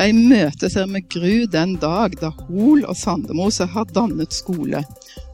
[0.00, 4.80] Jeg imøteser med gru den dag da Hol og Sandemose har dannet skole,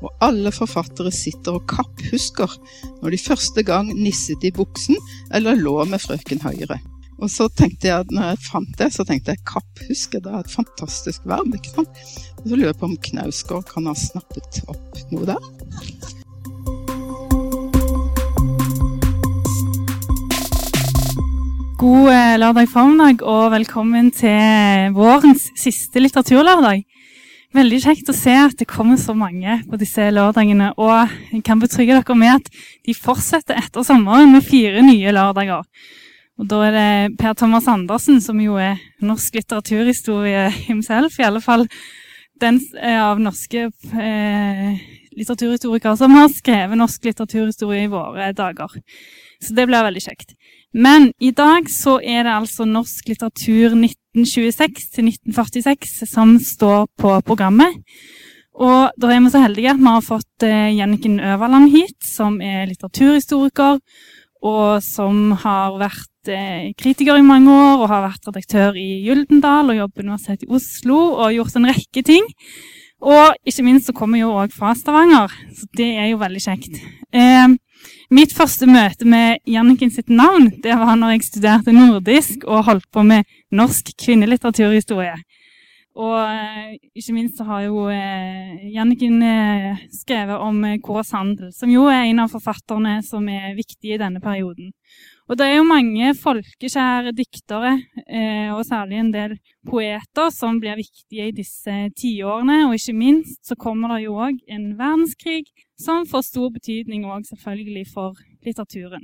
[0.03, 2.57] og alle forfattere sitter og kapphusker
[2.97, 4.99] når de første gang nisset i buksen
[5.39, 6.81] eller lå med frøken Høyre.
[7.23, 10.59] Og så tenkte jeg, når jeg fant det, så tenkte jeg kapphuske, det er et
[10.59, 12.05] fantastisk verb, ikke sant?
[12.35, 16.26] Og så lurer jeg på om Knausgård kan ha snappet opp noe der?
[21.77, 26.87] God eh, lørdag formiddag og velkommen til vårens siste litteraturlørdag.
[27.53, 30.71] Veldig kjekt å se at det kommer så mange på disse lørdagene.
[30.81, 32.49] Og jeg kan betrygge dere med at
[32.89, 35.69] de fortsetter etter sommeren med fire nye lørdager.
[36.41, 41.45] Og da er det Per Thomas Andersen, som jo er norsk litteraturhistorie himself, i alle
[41.45, 41.69] fall
[42.41, 44.81] den eh, av norske eh,
[45.13, 48.81] litteraturhistorikere som har skrevet norsk litteraturhistorie i våre dager.
[49.45, 50.33] Så det blir veldig kjekt.
[50.77, 57.15] Men i dag så er det altså norsk litteratur 1926 til 1946 som står på
[57.25, 57.79] programmet.
[58.57, 62.39] Og da er vi så heldige at vi har fått uh, Jenniken Øverland hit, som
[62.45, 63.81] er litteraturhistoriker,
[64.47, 69.73] og som har vært uh, kritiker i mange år, og har vært redaktør i Gyldendal
[69.73, 72.29] og jobbet på Universitetet i Oslo, og gjort en rekke ting.
[73.05, 76.81] Og ikke minst så kommer jo òg fra Stavanger, så det er jo veldig kjekt.
[77.13, 77.57] Uh,
[78.07, 82.87] Mitt første møte med Janniken sitt navn det var når jeg studerte nordisk og holdt
[82.95, 85.17] på med norsk kvinnelitteraturhistorie.
[85.97, 91.73] Og eh, ikke minst så har jo eh, Janniken eh, skrevet om Kåre Sandel, som
[91.73, 94.71] jo er en av forfatterne som er viktige i denne perioden.
[95.27, 97.73] Og det er jo mange folkekjære diktere,
[98.07, 99.33] eh, og særlig en del
[99.67, 102.61] poeter, som blir viktige i disse tiårene.
[102.69, 105.51] Og ikke minst så kommer det jo òg en verdenskrig
[105.83, 108.15] som får stor betydning òg selvfølgelig for
[108.47, 109.03] litteraturen.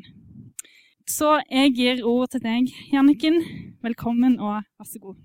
[1.11, 3.43] Så jeg gir ord til deg, Janniken.
[3.83, 5.19] Velkommen og vær så god.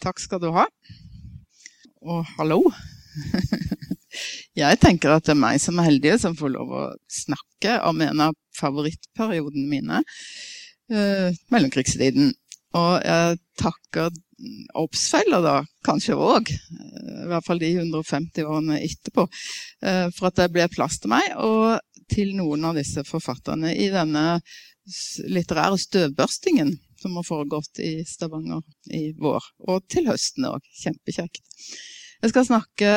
[0.00, 0.64] Takk skal du ha.
[2.00, 2.62] Og hallo.
[4.58, 8.00] Jeg tenker at det er meg som er heldig som får lov å snakke om
[8.02, 10.00] en av favorittperiodene mine,
[10.90, 12.32] eh, mellomkrigstiden.
[12.78, 14.10] Og jeg takker
[14.78, 19.24] Obsfeller da, kanskje òg, uh, i hvert fall de 150 årene etterpå,
[19.82, 21.80] eh, for at det ble plass til meg, og
[22.12, 24.38] til noen av disse forfatterne i denne
[25.26, 26.70] litterære støvbørstingen
[27.02, 28.62] som har foregått i Stavanger
[28.94, 30.62] i vår, og til høsten òg.
[30.84, 31.42] Kjempekjekt.
[32.22, 32.92] Jeg skal snakke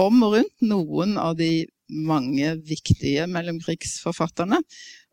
[0.00, 4.60] om og rundt noen av de mange viktige mellomkrigsforfatterne.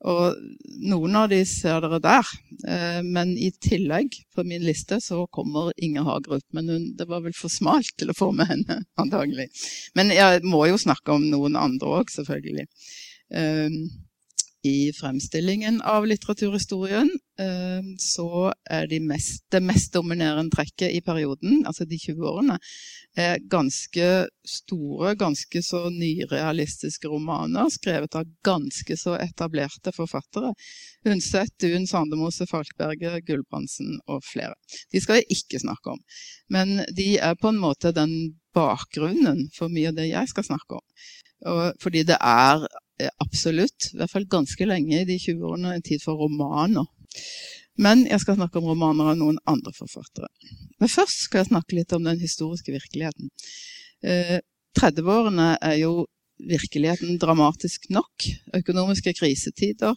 [0.08, 0.38] Og
[0.90, 2.30] noen av de ser dere der.
[2.66, 6.46] Eh, men i tillegg på min liste så kommer Inger Hagerup.
[6.56, 9.52] Men hun, det var vel for smalt til å få med henne, antagelig.
[9.98, 12.66] Men jeg må jo snakke om noen andre òg, selvfølgelig.
[14.64, 21.02] Eh, i fremstillingen av litteraturhistorien, eh, så er de mest, det mest dominerende trekket i
[21.02, 22.58] perioden, altså de 20 årene,
[23.18, 30.54] er ganske store, ganske så nyrealistiske romaner skrevet av ganske så etablerte forfattere.
[31.06, 34.54] Undset, Dun, Sandemose, Falkberget, Gulbrandsen og flere.
[34.92, 36.00] De skal jeg ikke snakke om.
[36.50, 40.78] Men de er på en måte den bakgrunnen for mye av det jeg skal snakke
[40.78, 41.74] om.
[41.82, 42.91] Fordi det er Eh,
[43.24, 46.88] absolutt, i hvert fall ganske lenge i de 20 årene, en tid for romaner.
[47.82, 50.30] Men jeg skal snakke om romaner av noen andre forfattere.
[50.82, 53.32] Men først skal jeg snakke litt om den historiske virkeligheten.
[54.04, 54.40] Eh,
[54.78, 56.06] 30-årene er jo
[56.48, 58.26] virkeligheten dramatisk nok.
[58.58, 59.96] Økonomiske krisetider,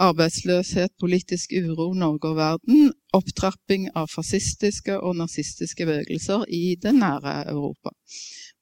[0.00, 7.42] arbeidsløshet, politisk uro, Norge og verden, opptrapping av fascistiske og nazistiske bevegelser i det nære
[7.52, 7.92] Europa.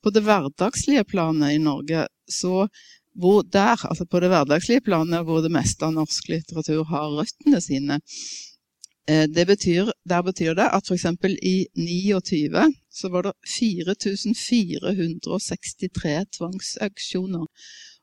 [0.02, 2.66] På det hverdagslige planet i Norge så
[3.14, 7.60] hvor der, altså på det hverdagslige planet, hvor det meste av norsk litteratur har røttene
[7.60, 8.00] sine,
[9.08, 11.06] eh, betyr, der betyr det at f.eks.
[11.42, 17.46] i 29 så var det 4463 tvangsauksjoner.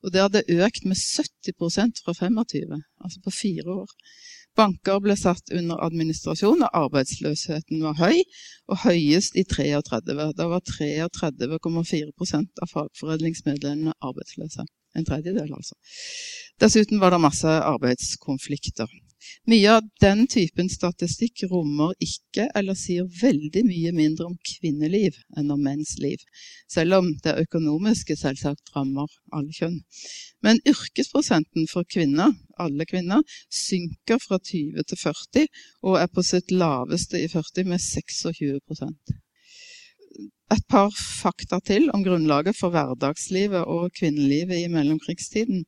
[0.03, 3.89] Og det hadde økt med 70% fra 25, altså på fire år.
[4.57, 8.23] Banker ble satt under administrasjon, og arbeidsløsheten var høy,
[8.71, 10.31] og høyest i 33.
[10.37, 14.65] Da var 33,4% av fagforedlingsmedlemmene arbeidsløse.
[14.97, 15.77] En tredjedel, altså.
[16.61, 18.89] Dessuten var det masse arbeidskonflikter.
[19.51, 25.51] Mye av den typen statistikk rommer ikke eller sier veldig mye mindre om kvinneliv enn
[25.53, 26.23] om menns liv,
[26.71, 29.79] selv om det økonomiske selvsagt rammer alle kjønn.
[30.45, 33.23] Men yrkesprosenten for kvinner, alle kvinner,
[33.63, 35.47] synker fra 20 til 40,
[35.83, 38.59] og er på sitt laveste i 40 med 26
[40.53, 45.65] et par fakta til om grunnlaget for hverdagslivet og kvinnelivet i mellomkrigstiden.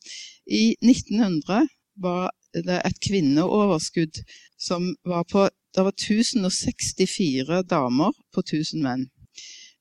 [0.48, 1.68] I 1900
[2.00, 4.24] var det et kvinneoverskudd
[4.58, 9.04] som var på Det var 1064 damer på 1000 menn.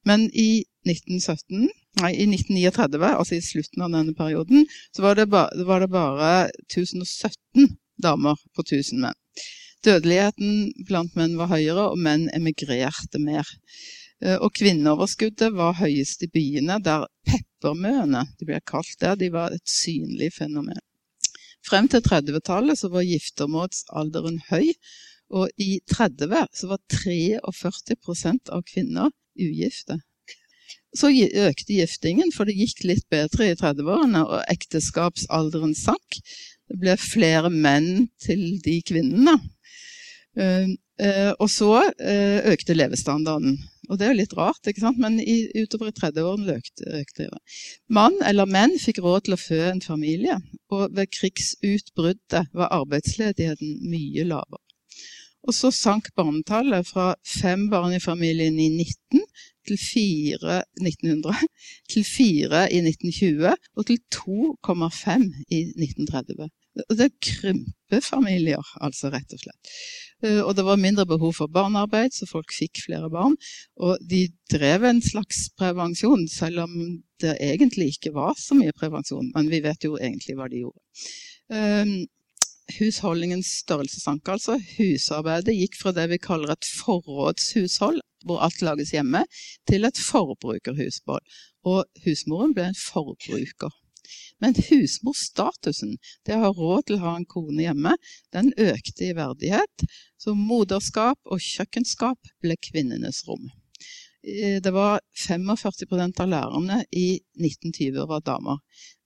[0.04, 5.24] Men i 1917 Nei, i 1939, altså i slutten av denne perioden, så var det,
[5.32, 6.28] ba, var det bare
[6.68, 7.72] 1017
[8.04, 9.16] damer på 1000 menn.
[9.86, 13.50] Dødeligheten blant menn var høyere, og menn emigrerte mer.
[14.24, 19.54] Eh, og kvinneoverskuddet var høyest i byene, der peppermøene de ble kalt der, de var
[19.54, 20.80] et synlig fenomen.
[21.66, 24.72] Frem til 30-tallet så var giftermålsalderen høy,
[25.28, 29.98] og i 30 så var 43% av kvinner ugifte.
[30.96, 36.20] Så økte giftingen, for det gikk litt bedre i 30-årene, og ekteskapsalderen sank.
[36.68, 39.36] Det ble flere menn til de kvinnene.
[40.38, 40.72] Eh,
[41.04, 43.60] eh, og så økte levestandarden.
[43.88, 45.00] Og det er jo litt rart, ikke sant?
[45.00, 47.42] men i, utover i 30-årene økte det.
[47.88, 50.36] Mann eller menn fikk råd til å fø en familie,
[50.68, 54.64] og ved krigsutbruddet var arbeidsledigheten mye lavere.
[55.48, 59.22] Og så sank barnetallet fra fem barn i familien i 19
[59.68, 61.46] til fire 1900,
[61.92, 66.50] til fire i 1920 og til 2,5 i 1930.
[66.86, 69.72] Det er krympefamilier, altså, rett og slett.
[70.24, 73.36] Eh, og det var mindre behov for barnearbeid, så folk fikk flere barn.
[73.82, 76.76] Og de drev en slags prevensjon, selv om
[77.22, 79.32] det egentlig ikke var så mye prevensjon.
[79.34, 80.82] Men vi vet jo egentlig hva de gjorde.
[81.48, 81.94] Um,
[82.76, 84.58] husholdningens størrelse sank altså.
[84.76, 89.24] Husarbeidet gikk fra det vi kaller et forrådshushold, hvor alt lages hjemme,
[89.70, 91.24] til et forbrukerhushold.
[91.68, 93.72] Og husmoren ble en forbruker.
[94.42, 95.96] Men husmorstatusen,
[96.26, 97.94] det å ha råd til å ha en kone hjemme,
[98.34, 99.86] den økte i verdighet.
[100.18, 103.50] Så moderskap og kjøkkenskap ble kvinnenes rom.
[104.22, 108.58] Det var 45% av lærerne i 1920 var damer.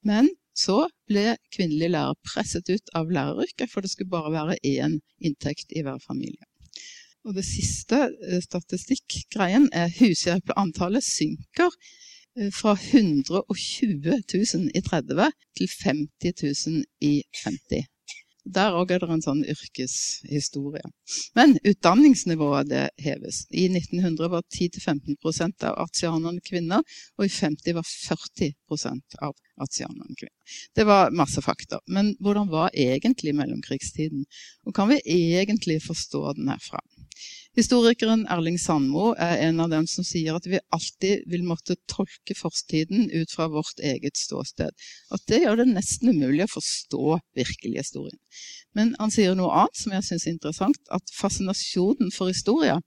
[0.09, 4.99] Men så ble kvinnelige lærere presset ut av læreryrket, for det skulle bare være én
[5.21, 6.45] inntekt i hver familie.
[7.23, 9.93] Og det siste eh, statistikkgreien er
[10.35, 12.12] at Antallet synker Eh,
[12.53, 17.89] fra 120 000 i 30 til 50 000 i 50.
[18.43, 20.89] Der òg er det en sånn yrkeshistorie.
[21.39, 23.45] Men utdanningsnivået det heves.
[23.55, 26.83] I 1900 var 10-15% av artianerne kvinner,
[27.19, 30.59] og i 50 var 40% av artianerne kvinner.
[30.75, 31.79] Det var masse fakta.
[31.87, 34.27] Men hvordan var egentlig mellomkrigstiden?
[34.67, 36.83] Og kan vi egentlig forstå den herfra?
[37.53, 42.33] Historikeren Erling Sandmo er en av dem som sier at vi alltid vil måtte tolke
[42.33, 44.73] fortiden ut fra vårt eget ståsted.
[45.13, 48.17] At det gjør det nesten umulig å forstå virkelig historien.
[48.73, 52.79] Men han sier noe annet som jeg syns er interessant, at fascinasjonen for historie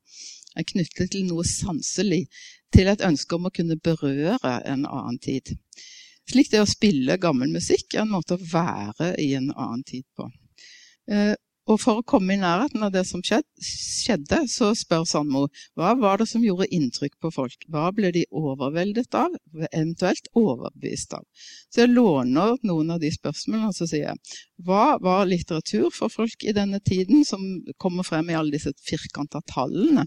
[0.56, 2.24] er knyttet til noe sanselig,
[2.74, 5.54] til et ønske om å kunne berøre en annen tid.
[6.26, 10.10] Slik det å spille gammel musikk er en måte å være i en annen tid
[10.18, 10.26] på.
[11.66, 16.22] Og for å komme i nærheten av det som skjedde, så spør Sandmo hva var
[16.22, 17.66] det som gjorde inntrykk på folk?
[17.74, 19.34] Hva ble de overveldet av,
[19.72, 21.24] eventuelt overbevist av?
[21.74, 26.14] Så jeg låner noen av de spørsmålene og så sier jeg hva var litteratur for
[26.14, 27.42] folk i denne tiden, som
[27.82, 30.06] kommer frem i alle disse firkanta tallene?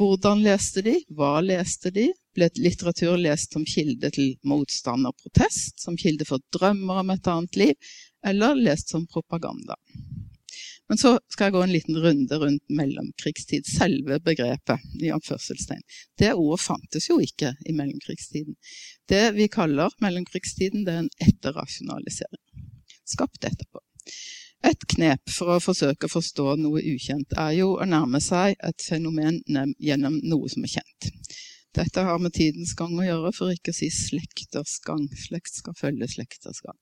[0.00, 0.96] Hvordan leste de?
[1.14, 2.08] Hva leste de?
[2.34, 5.78] Ble litteratur lest som kilde til motstand og protest?
[5.84, 7.94] Som kilde for drømmer om et annet liv?
[8.26, 9.76] Eller lest som propaganda?
[10.92, 13.64] Men så skal jeg gå en liten runde rundt mellomkrigstid.
[13.64, 14.82] Selve begrepet.
[15.00, 15.80] i anførselstegn.
[16.20, 18.58] Det ordet fantes jo ikke i mellomkrigstiden.
[19.08, 22.42] Det vi kaller mellomkrigstiden, det er en etterrasjonalisering.
[23.08, 23.80] Skapt etterpå.
[24.68, 28.84] Et knep for å forsøke å forstå noe ukjent er jo å nærme seg et
[28.84, 29.40] fenomen
[29.80, 31.08] gjennom noe som er kjent.
[31.72, 35.06] Dette har med tidens gang å gjøre, for ikke å si slekters gang.
[35.16, 36.76] Slekt skal følge slekters gang.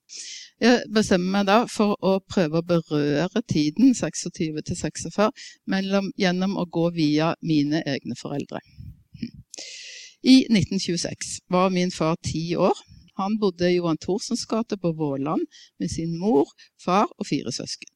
[0.59, 5.07] Jeg bestemmer meg da for å prøve å berøre tiden 26 til 46
[5.71, 8.59] mellom, gjennom å gå via mine egne foreldre.
[10.27, 12.75] I 1926 var min far ti år.
[13.21, 15.45] Han bodde i Johan Thorsens gate på Våland
[15.79, 16.51] med sin mor,
[16.83, 17.95] far og fire søsken.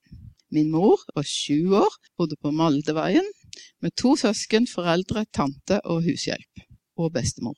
[0.54, 3.26] Min mor var sju år, bodde på Maldeveien
[3.82, 6.64] med to søsken, foreldre, tante og hushjelp
[6.96, 7.56] og bestemor.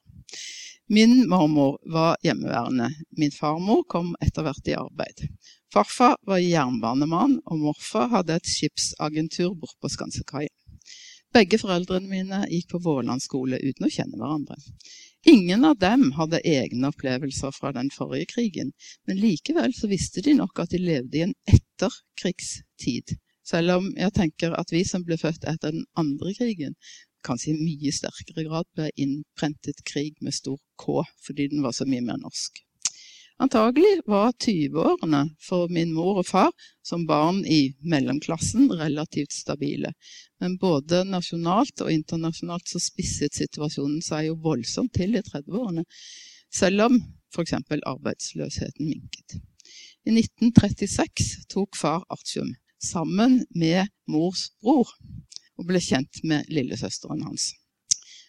[0.89, 2.91] Min mormor var hjemmeværende.
[3.19, 5.25] Min farmor kom etter hvert i arbeid.
[5.73, 10.55] Farfar var jernbanemann, og morfar hadde et skipsagentur bort på Skansekaien.
[11.35, 14.57] Begge foreldrene mine gikk på Våland skole uten å kjenne hverandre.
[15.27, 18.71] Ingen av dem hadde egne opplevelser fra den forrige krigen,
[19.11, 23.17] men likevel så visste de nok at de levde i en etterkrigstid.
[23.47, 26.79] Selv om jeg tenker at vi som ble født etter den andre krigen,
[27.27, 31.89] kanskje i mye sterkere grad ble innprentet krig med stor K, fordi den var så
[31.89, 32.63] mye mer norsk.
[33.39, 36.55] Antagelig var 20-årene for min mor og far
[36.87, 39.91] som barn i mellomklassen relativt stabile.
[40.41, 45.85] Men både nasjonalt og internasjonalt så spisset situasjonen seg jo voldsomt til i 30-årene,
[46.49, 46.97] selv om
[47.35, 47.53] f.eks.
[47.77, 49.37] arbeidsløsheten minket.
[50.09, 54.89] I 1936 tok far artium sammen med mors bror
[55.57, 57.53] og ble kjent med lillesøsteren hans.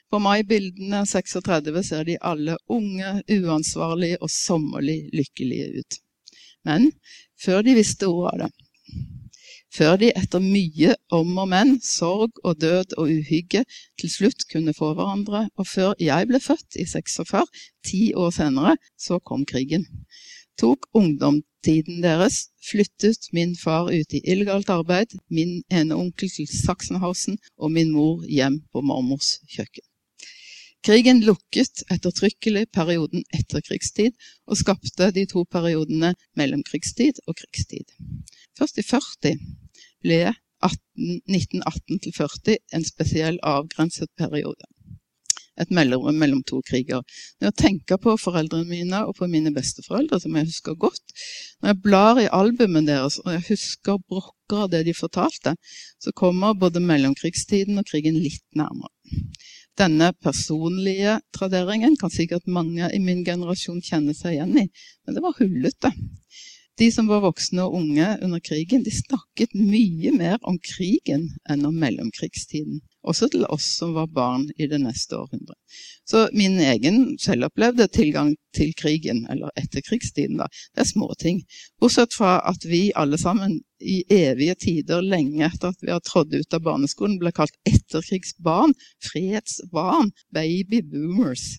[0.08, 6.00] På maibildene 36 ser de alle unge, uansvarlige og sommerlig lykkelige ut.
[6.68, 6.92] Men
[7.44, 8.52] før de visste ordet av det,
[9.78, 13.66] før de etter mye om og men, sorg og død og uhygge
[14.00, 17.44] til slutt kunne få hverandre, og før jeg ble født i 46,
[17.86, 19.86] ti år senere, så kom krigen.
[20.58, 20.88] Tok
[21.58, 27.72] ungdomstiden deres, flyttet min far ut i illegalt arbeid, min ene onkel til Sachsenhausen og
[27.72, 29.84] min mor hjem på mormors kjøkken.
[30.84, 34.14] Krigen lukket ettertrykkelig perioden etterkrigstid
[34.48, 37.90] og skapte de to periodene mellomkrigstid og krigstid.
[38.58, 39.36] Først i 40
[40.02, 44.64] ble 1918 40 en spesiell avgrenset periode.
[45.58, 47.02] Et mellom, mellom to kriger.
[47.40, 51.16] Når jeg tenker på foreldrene mine og på mine besteforeldre, som jeg husker godt,
[51.62, 55.56] når jeg blar i albumen deres og jeg husker brokker av det de fortalte,
[56.04, 58.94] så kommer både mellomkrigstiden og krigen litt nærmere.
[59.78, 64.66] Denne personlige traderingen kan sikkert mange i min generasjon kjenne seg igjen i,
[65.06, 65.92] men det var hullete.
[66.78, 71.66] De som var voksne og unge under krigen, de snakket mye mer om krigen enn
[71.66, 75.58] om mellomkrigstiden også til oss som var barn i det neste århundret.
[76.08, 81.42] Så min egen selvopplevde tilgang til krigen, eller etterkrigstiden, da, det er småting.
[81.82, 86.34] Bortsett fra at vi alle sammen i evige tider, lenge etter at vi har trådt
[86.34, 88.74] ut av barneskolen, ble kalt etterkrigsbarn,
[89.04, 91.58] fredsbarn, baby boomers.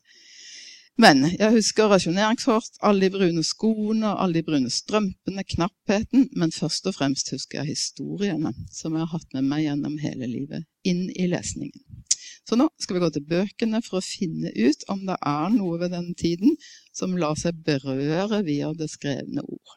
[0.99, 6.25] Men jeg husker rasjoneringshårt, alle de brune skoene, alle de brune strømpene, knappheten.
[6.35, 10.27] Men først og fremst husker jeg historiene som jeg har hatt med meg gjennom hele
[10.27, 12.03] livet, inn i lesningen.
[12.49, 15.79] Så nå skal vi gå til bøkene for å finne ut om det er noe
[15.79, 16.59] ved den tiden
[16.97, 19.77] som lar seg berøre via det skrevne ord.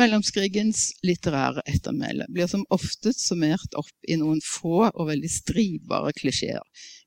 [0.00, 6.64] Mellomskrigens litterære ettermæle blir som oftest summert opp i noen få og veldig stridbare klisjeer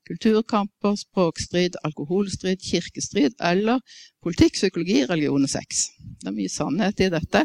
[0.08, 3.82] kulturkamper, språkstrid, alkoholstrid, kirkestrid eller
[4.24, 5.86] politikk, psykologi, religion og sex.
[6.20, 7.44] Det er mye sannhet i dette.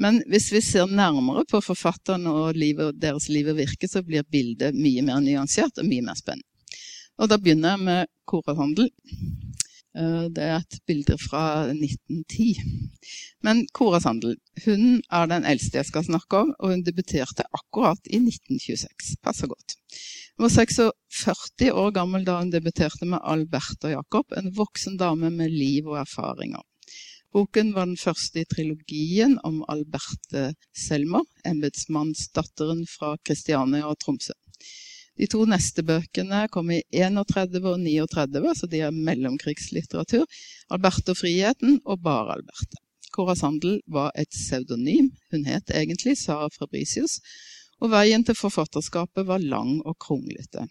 [0.00, 4.24] Men hvis vi ser nærmere på forfatterne og livet, deres liv og virke, så blir
[4.24, 6.46] bildet mye mer nyansert og mye mer spennende.
[7.20, 8.88] Og da begynner jeg med Korahandel.
[9.98, 11.42] Eh, det er et bilde fra
[11.72, 12.54] 1910.
[13.42, 18.02] Men Cora Sandel hun er den eldste jeg skal snakke om, og hun debuterte akkurat
[18.06, 19.16] i 1926.
[19.24, 19.76] Passer godt.
[20.36, 25.30] Hun var 46 år gammel da hun debuterte med Albert og Jacob, en voksen dame
[25.30, 26.62] med liv og erfaringer.
[27.32, 34.34] Boken var den første i trilogien om Alberte Selmer, embetsmannsdatteren fra Kristiania og Tromsø.
[35.20, 40.24] De to neste bøkene kom i 31 og 39, så de er mellomkrigslitteratur.
[40.72, 42.80] 'Alberte og friheten' og 'Bare Alberte'.
[43.12, 45.10] Cora Sandel var et pseudonym.
[45.30, 47.18] Hun het egentlig Sara Fabricius,
[47.80, 50.64] og veien til forfatterskapet var lang og kronglete.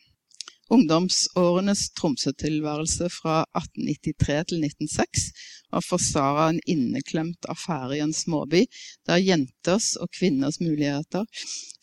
[0.70, 5.24] Ungdomsårenes Tromsø-tilværelse fra 1893 til 1906
[5.72, 8.62] var for Sara en inneklemt affære i en småby,
[9.10, 11.26] der jenters og kvinners muligheter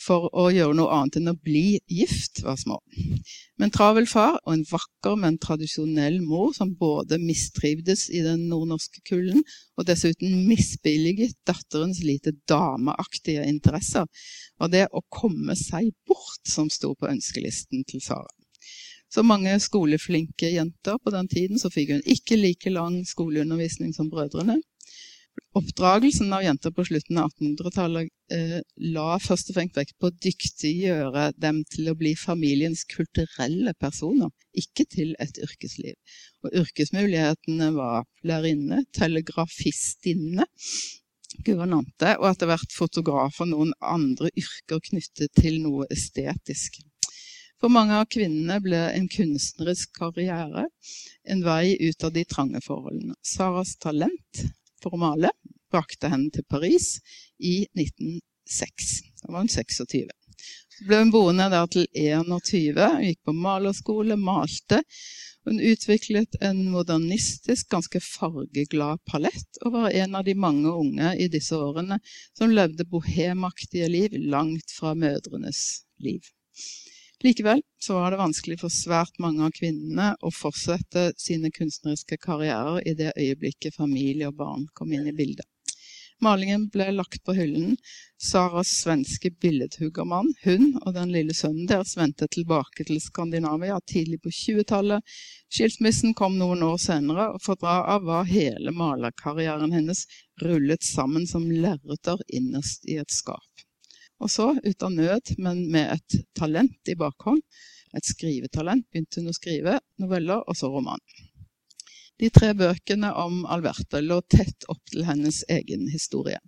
[0.06, 2.78] for å gjøre noe annet enn å bli gift var små.
[3.58, 8.46] Med en travel far og en vakker, men tradisjonell mor som både mistrivdes i den
[8.50, 9.42] nordnorske kulden
[9.76, 14.06] og dessuten misbilliget datterens lite dameaktige interesser,
[14.62, 18.30] var det å komme seg bort som sto på ønskelisten til Sara.
[19.12, 24.10] Som mange skoleflinke jenter på den tiden, så fikk hun ikke like lang skoleundervisning som
[24.10, 24.58] brødrene.
[25.56, 28.58] Oppdragelsen av jenter på slutten av 1800-tallet eh,
[28.92, 34.32] la først og fremst vekt på å dyktiggjøre dem til å bli familiens kulturelle personer,
[34.56, 35.96] ikke til et yrkesliv.
[36.44, 40.44] Og yrkesmulighetene var lærerinne, telegrafistinne,
[41.44, 46.80] guvernante og etter hvert fotograf og noen andre yrker knyttet til noe estetisk.
[47.60, 50.66] For mange av kvinnene ble en kunstnerisk karriere
[51.24, 53.16] en vei ut av de trange forholdene.
[53.24, 54.42] Saras talent
[54.82, 55.32] for å male
[55.72, 56.98] brakte henne til Paris
[57.40, 58.92] i 1906.
[59.22, 60.12] Da var hun 26.
[60.76, 64.82] Så ble hun boende der til 21, gikk på malerskole, malte.
[65.46, 71.30] Hun utviklet en modernistisk, ganske fargeglad palett, og var en av de mange unge i
[71.32, 72.00] disse årene
[72.36, 75.62] som levde bohemaktige liv langt fra mødrenes
[76.02, 76.26] liv.
[77.24, 82.82] Likevel så var det vanskelig for svært mange av kvinnene å fortsette sine kunstneriske karrierer
[82.84, 85.48] i det øyeblikket familie og barn kom inn i bildet.
[86.24, 87.74] Malingen ble lagt på hyllen.
[88.16, 94.32] Saras svenske billedhuggermann, hun og den lille sønnen deres vendte tilbake til Skandinavia tidlig på
[94.32, 95.04] 20-tallet.
[95.52, 100.06] Skilsmissen kom noen år senere, og for av var hele malerkarrieren hennes
[100.40, 103.44] rullet sammen som lerreter innerst i et skap.
[104.22, 107.42] Og så, ut av nød, men med et talent i bakhånd,
[107.96, 111.02] et skrivetalent, begynte hun å skrive noveller og så roman.
[112.16, 116.38] De tre bøkene om Alverte lå tett opp til hennes egen historie.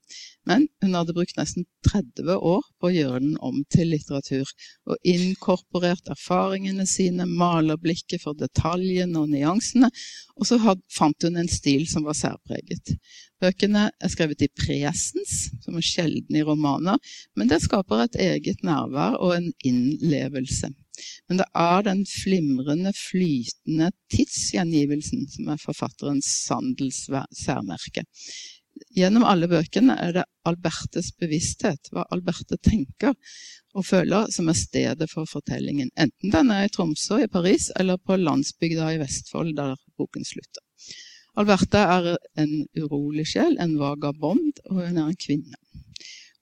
[0.49, 4.49] Men hun hadde brukt nesten 30 år på å gjøre den om til litteratur,
[4.89, 9.91] og inkorporert erfaringene sine, malerblikket for detaljene og nyansene,
[10.39, 12.97] og så had, fant hun en stil som var særpreget.
[13.43, 16.99] Bøkene er skrevet i presens, som er sjelden i romaner,
[17.37, 20.73] men det skaper et eget nærvær og en innlevelse.
[21.29, 27.05] Men det er den flimrende, flytende tidsgjengivelsen som er forfatterens Sandels
[27.39, 28.03] særmerke.
[28.97, 33.15] Gjennom alle bøkene er det Albertes bevissthet, hva Alberte tenker
[33.77, 35.91] og føler, som er stedet for fortellingen.
[35.99, 40.65] Enten den er i Tromsø, i Paris eller på landsbygda i Vestfold, der boken slutter.
[41.39, 45.59] Alberte er en urolig sjel, en vagabond, og hun er en kvinne.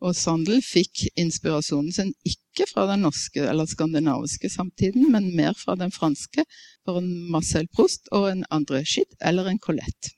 [0.05, 5.77] Og Sandel fikk inspirasjonen sin ikke fra den norske eller skandinaviske samtiden, men mer fra
[5.77, 6.45] den franske,
[6.85, 10.16] for en Marcel Proust og en André Schitt eller en Colette.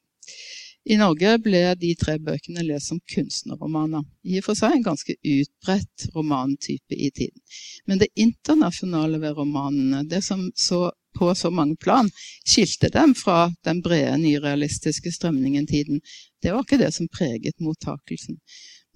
[0.88, 4.06] I Norge ble de tre bøkene lest som kunstnerromaner.
[4.24, 7.42] I og for seg en ganske utbredt romantype i tiden.
[7.84, 10.86] Men det internasjonale ved romanene, det som så
[11.18, 12.08] på så mange plan
[12.46, 16.00] skilte dem fra den brede nyrealistiske strømningen tiden,
[16.42, 18.38] det var ikke det som preget mottakelsen.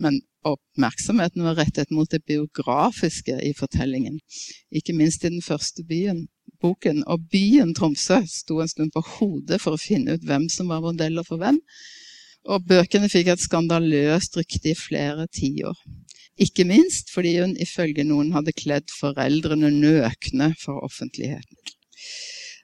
[0.01, 4.17] Men oppmerksomheten var rettet mot det biografiske i fortellingen.
[4.73, 6.25] Ikke minst i den første byen,
[6.63, 7.03] boken.
[7.11, 10.85] Og byen Tromsø sto en stund på hodet for å finne ut hvem som var
[10.85, 11.61] modeller for hvem.
[12.51, 15.79] Og bøkene fikk et skandaløst rykte i flere tiår.
[16.43, 21.59] Ikke minst fordi hun ifølge noen hadde kledd foreldrene nøkne for offentligheten.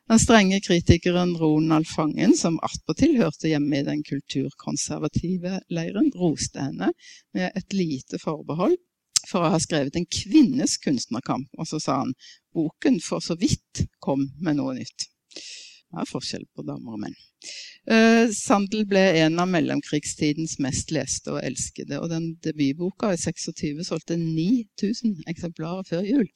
[0.08, 6.94] Den strenge kritikeren Ronald Fangen, som attpåtil hørte hjemme i den kulturkonservative leiren, roste henne
[7.36, 8.78] med et lite forbehold
[9.28, 12.14] for å ha skrevet en kvinnes kunstnerkamp, og så sa han
[12.58, 15.08] boken for så vidt kom med noe nytt.
[15.88, 17.16] Det er forskjell på damer og menn.
[17.88, 23.80] Uh, Sandel ble en av mellomkrigstidens mest leste og elskede, og den debutboka i 26
[23.86, 26.28] solgte 9000 eksemplarer før jul.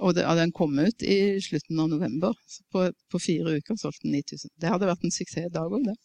[0.00, 2.36] Og det, den kom ut i slutten av november.
[2.72, 4.54] På, på fire uker solgte den 9000.
[4.56, 5.96] Det hadde vært en suksess i dag òg, det.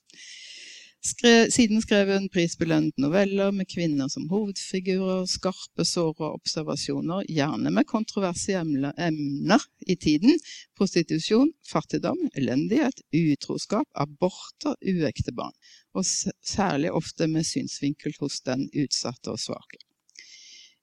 [1.04, 7.90] Skre, siden skrev hun prisbelønt noveller med kvinner som hovedfigurer, skarpe, såre observasjoner, gjerne med
[7.90, 10.40] kontroversielle emner i tiden.
[10.80, 15.52] Prostitusjon, fattigdom, elendighet, utroskap, aborter, uekte barn.
[15.92, 19.84] Og særlig ofte med synsvinkel hos den utsatte og svake.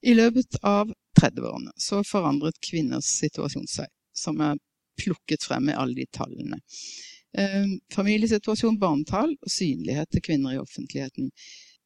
[0.05, 4.61] I løpet av 30-årene så forandret kvinners situasjon seg, som er
[5.01, 6.61] plukket frem i alle de tallene.
[7.37, 11.31] Eh, familiesituasjon, barnetall og synlighet til kvinner i offentligheten.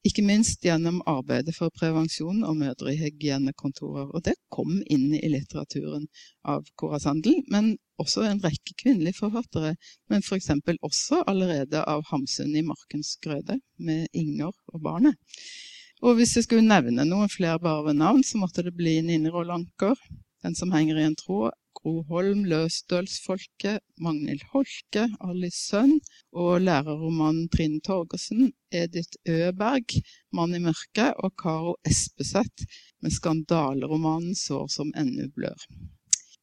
[0.06, 4.12] Ikke minst gjennom arbeidet for prevensjon og mødrehygienekontorer.
[4.14, 6.06] Og det kom inn i litteraturen
[6.46, 9.74] av Cora Sandel, men også en rekke kvinnelige forfattere.
[10.10, 10.52] Men f.eks.
[10.66, 15.18] For også allerede av Hamsun i Markens grøde, med Inger og barnet.
[16.06, 19.32] Og hvis jeg skulle nevne noen flere bare ved navn, så måtte det bli Nini
[19.34, 19.98] Rolanker,
[20.46, 26.00] Den som henger i en tråd, Gro Holm, Løsdølsfolket, Magnhild Holke, Alice Sønn
[26.34, 29.94] og lærerromanen Trine Torgersen, Edith Øberg,
[30.34, 32.66] Mann i mørket og Karo Espeseth
[33.06, 35.68] med skandaleromanen Sår som ennå blør.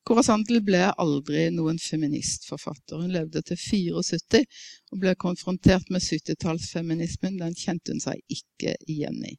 [0.07, 3.02] Cora Sandel ble aldri noen feministforfatter.
[3.02, 4.46] Hun levde til 74
[4.94, 7.42] og ble konfrontert med 70-tallsfeminismen.
[7.42, 9.35] Den kjente hun seg ikke igjen i.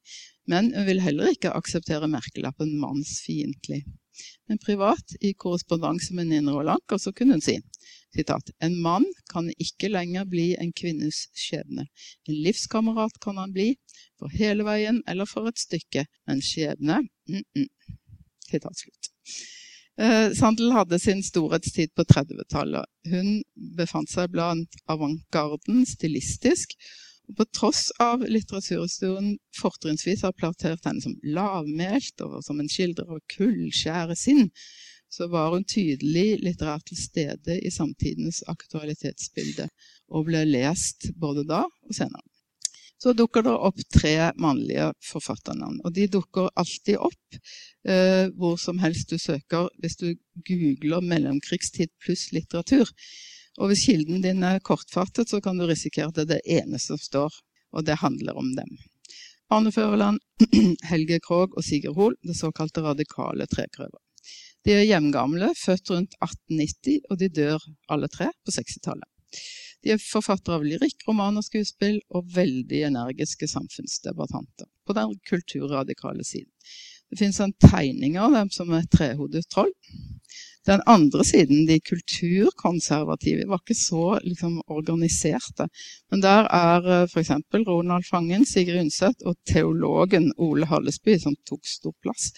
[0.52, 3.86] Men hun vil heller ikke akseptere merkelappen mannsfiendtlig.
[4.50, 7.58] Men privat, i korrespondanse med Nina Rolanker, så kunne hun si
[8.14, 11.88] citat, En mann kan ikke lenger bli en kvinnes skjebne.
[12.28, 13.74] En livskamerat kan han bli,
[14.20, 16.06] for hele veien eller for et stykke.
[16.28, 17.70] Men skjebne mm
[18.54, 19.10] slutt.
[19.98, 22.86] Eh, Sandel hadde sin storhetstid på 30-tallet.
[23.10, 23.42] Hun
[23.78, 26.76] befant seg blant avantgarden stilistisk.
[27.38, 33.22] På tross av litteraturhistorien fortrinnsvis har plassert henne som lavmælt og som en skildrer av
[33.32, 34.50] kullskjære sinn,
[35.14, 39.68] så var hun tydelig litterært til stede i samtidens aktualitetsbilde,
[40.10, 42.26] og ble lest både da og senere.
[43.04, 45.82] så dukker det opp tre mannlige forfatternavn.
[45.84, 47.36] Og de dukker alltid opp
[47.84, 50.14] eh, hvor som helst du søker hvis du
[50.48, 52.94] googler 'mellomkrigstid pluss litteratur'.
[53.62, 56.94] Og hvis kilden din er kortfattet, så kan du risikere at det er det eneste
[56.94, 57.42] som står,
[57.74, 58.78] og det handler om dem.
[59.54, 60.20] Arne Føreland,
[60.92, 64.00] Helge Krogh og Sigurd Hoel, det såkalte radikale trekrøver.
[64.66, 69.10] De er jevngamle, født rundt 1890, og de dør alle tre på 60-tallet.
[69.84, 76.24] De er forfattere av lyrikk, roman og skuespill, og veldig energiske samfunnsdebattanter på den kulturradikale
[76.24, 76.52] siden.
[77.12, 79.74] Det finnes en tegning av dem som er trehodet troll.
[80.68, 85.68] Den andre siden, de kulturkonservative, var ikke så liksom, organiserte.
[86.12, 87.32] Men der er eh, f.eks.
[87.68, 92.32] Ronald Fangen, Sigrid Undset og teologen Ole Hallesby, som tok stor plass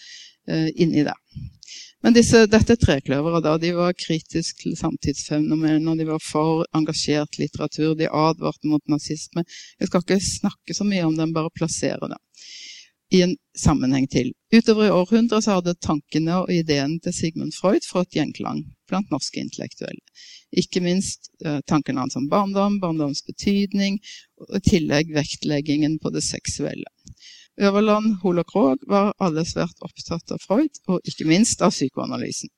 [0.50, 1.20] eh, inni der.
[2.02, 7.94] Men disse, dette trekløveret da, de var kritiske til samtidsfenomener, de var for engasjert litteratur,
[7.98, 9.46] de advarte mot nazisme.
[9.80, 12.18] Jeg skal ikke snakke så mye om dem, bare plassere det
[13.14, 14.32] i en sammenheng til.
[14.54, 19.40] Utover i århundret så hadde tankene og ideene til Sigmund Freud fått gjenklang blant norske
[19.42, 20.02] intellektuelle.
[20.56, 23.98] Ikke minst eh, tankene hans om barndom, barndoms betydning,
[24.42, 26.90] og i tillegg vektleggingen på det seksuelle.
[27.56, 32.52] Øverland, Hol og Krog var alle svært opptatt av Freud, og ikke minst av psykoanalysen.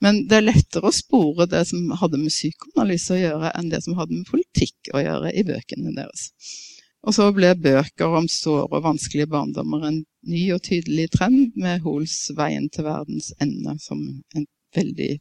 [0.00, 3.82] Men det er lettere å spore det som hadde med psykoanalyse å gjøre, enn det
[3.84, 6.30] som hadde med politikk å gjøre i bøkene deres.
[7.06, 11.84] Og så ble bøker om såre og vanskelige barndommer en ny og tydelig trend, med
[11.84, 14.02] Hoels 'Veien til verdens ende' som
[14.36, 15.12] en veldig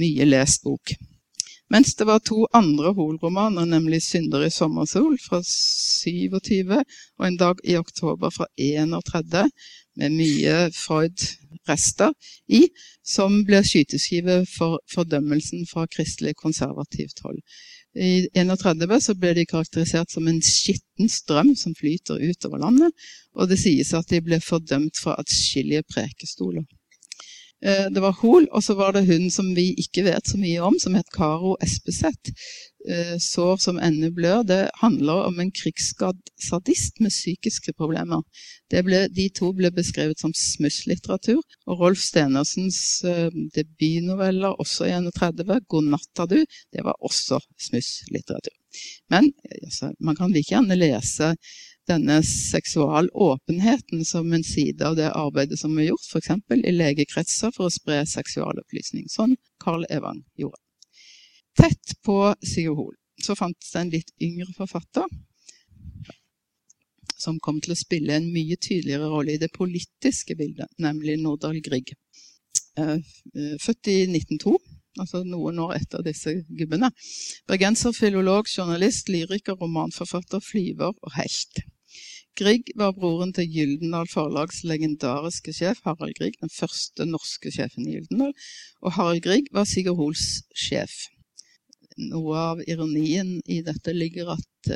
[0.00, 0.94] mye lest bok.
[1.70, 6.84] Mens det var to andre Hoel-romaner, nemlig 'Synder i sommersol' fra 27
[7.18, 9.50] og 'En dag i oktober' fra 31,
[9.96, 12.12] med mye Freud-rester
[12.48, 12.68] i,
[13.04, 17.38] som ble skyteskive for fordømmelsen fra kristelig konservativt hold.
[17.94, 22.90] I 31 så ble de karakterisert som en skitten strøm som flyter utover landet,
[23.34, 26.64] og det sies at de ble fordømt fra atskillige prekestoler.
[27.64, 30.60] Eh, det var Hol, og så var det hun som vi ikke vet så mye
[30.66, 32.34] om, som het Karo Espeseth.
[32.88, 34.42] Eh, sår som ennå blør.
[34.44, 36.18] Det handler om en krigsskadd
[36.48, 38.20] sadist med psykiske problemer.
[38.68, 41.40] Ble, de to ble beskrevet som smusslitteratur.
[41.64, 46.44] Og Rolf Stenersens uh, debutnoveller, også i 31, 'God natta du',
[46.74, 48.52] det var også smusslitteratur.
[49.08, 49.30] Men
[49.62, 51.34] altså, man kan like gjerne lese
[51.88, 56.36] denne seksualåpenheten som en side av det arbeidet som er gjort, f.eks.
[56.52, 60.63] i legekretser for å spre seksualopplysning, sånn Carl Evang gjorde.
[61.54, 65.06] Tett på Sigurd Hoel så fantes det en litt yngre forfatter
[67.24, 71.60] som kom til å spille en mye tydeligere rolle i det politiske bildet, nemlig Nordahl
[71.64, 71.94] Grieg.
[72.76, 74.56] Eh, eh, født i 1902,
[75.00, 76.90] altså noen år etter disse gubbene.
[77.48, 81.64] Bergenser, filolog, journalist, lyriker, romanforfatter, flyver og helt.
[82.34, 87.94] Grieg var broren til Gyldendal Forlags legendariske sjef Harald Grieg, den første norske sjefen i
[87.94, 88.34] Gyldendal.
[88.82, 91.04] Og Harald Grieg var Sigurd Hoels sjef.
[92.10, 94.70] Noe av ironien i dette ligger at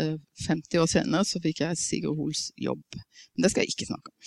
[0.46, 2.84] 50 år senere så fikk jeg Sigurd Hoels jobb.
[3.34, 4.18] Men det skal jeg ikke snakke om.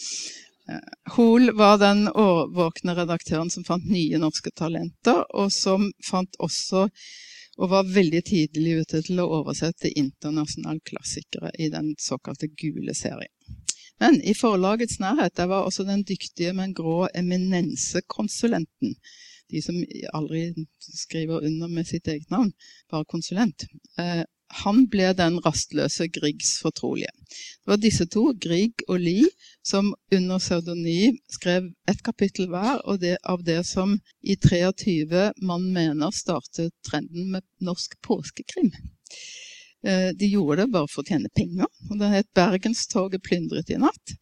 [0.69, 6.87] Eh, Hoel var den årvåkne redaktøren som fant nye norske talenter, og som fant også
[7.61, 13.33] og var veldig tidlig ute til å oversette internasjonale klassikere i den såkalte gule serien.
[14.01, 18.95] Men i forlagets nærhet der var også den dyktige, men grå eminensekonsulenten.
[19.51, 19.77] De som
[20.13, 20.45] aldri
[20.79, 22.53] skriver under med sitt eget navn,
[22.91, 23.67] bare konsulent.
[23.99, 24.23] Eh,
[24.61, 27.11] han ble den rastløse Griegs fortrolige.
[27.31, 29.29] Det var disse to, Grieg og Lie,
[29.63, 35.69] som under pseudonym skrev et kapittel hver og det, av det som i 23 man
[35.73, 38.73] mener startet trenden med norsk påskekrim.
[39.83, 41.69] Eh, de gjorde det bare for å tjene penger.
[41.89, 44.17] og Det het 'Bergenstoget plyndret i natt'.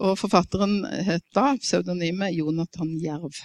[0.00, 3.36] Og forfatteren het da pseudonymet Jonathan Jerv.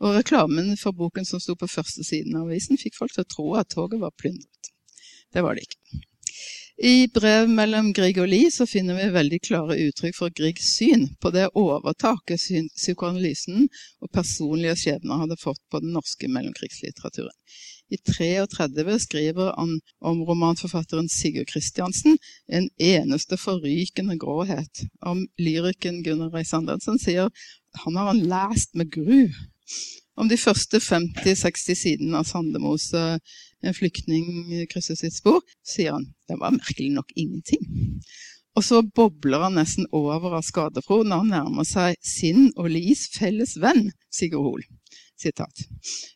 [0.00, 3.32] Og reklamen for boken som sto på første siden av avisen, fikk folk til å
[3.34, 4.72] tro at toget var plyndret.
[5.30, 6.00] Det var det ikke.
[6.80, 11.10] I brev mellom Grieg og Lie så finner vi veldig klare uttrykk for Griegs syn
[11.20, 12.40] på det overtaket
[12.72, 13.66] psykoanalysen
[14.00, 17.36] og personlige skjebner hadde fått på den norske mellomkrigslitteraturen.
[17.92, 22.16] I 33 skriver han om romanforfatteren Sigurd Kristiansen
[22.48, 24.86] en eneste forrykende gråhet.
[25.04, 27.28] Om lyriken Gunnar Reis-Andersen sier
[27.84, 29.28] han har han lest med gru.
[30.20, 33.04] Om de første 50-60 sidene av Sandemose
[33.60, 37.64] en flyktning krysser sitt spor, sier han det var merkelig nok ingenting.
[38.58, 43.06] Og så bobler han nesten over av skadefro når han nærmer seg sin og Lis
[43.14, 44.66] felles venn, Sigurd Hoel.
[45.20, 45.66] Sitat.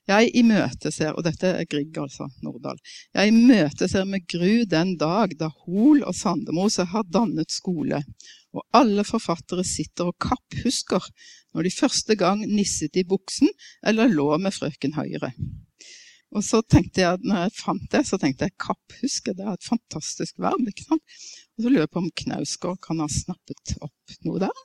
[0.09, 2.79] Jeg imøteser, og dette er Grieg, altså, Nordahl.
[3.12, 8.01] Jeg imøteser med gru den dag da Hol og Sandemose har dannet skole,
[8.55, 11.05] og alle forfattere sitter og kapphusker
[11.55, 13.51] når de første gang nisset i buksen
[13.87, 15.33] eller lå med frøken Høyre.
[16.35, 19.69] Og så tenkte jeg, når jeg fant det, så tenkte jeg kapphuske, det er et
[19.69, 20.67] fantastisk verb.
[20.67, 21.19] ikke sant?
[21.55, 24.64] Og så lurer jeg på om Knausgård kan ha snappet opp noe der?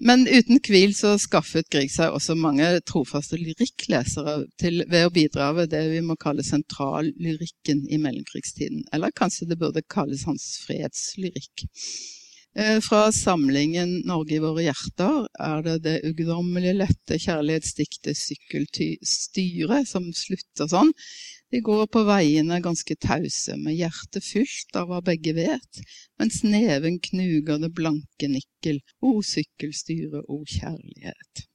[0.00, 5.50] Men uten tvil så skaffet Grieg seg også mange trofaste lyrikklesere til, ved å bidra
[5.58, 8.86] ved det vi må kalle sentrallyrikken i mellomkrigstiden.
[8.96, 11.66] Eller kanskje det burde kalles hans fredslyrikk.
[12.56, 20.08] Eh, fra samlingen 'Norge i våre hjerter' er det det uguddommelig lette kjærlighetsdiktet 'Sykkelstyret' som
[20.10, 20.90] slutter sånn.
[21.50, 25.80] De går på veiene ganske tause, med hjertet fylt av hva begge vet,
[26.20, 31.46] mens neven knuger det blanke nikkel, o sykkelstyre, o kjærlighet.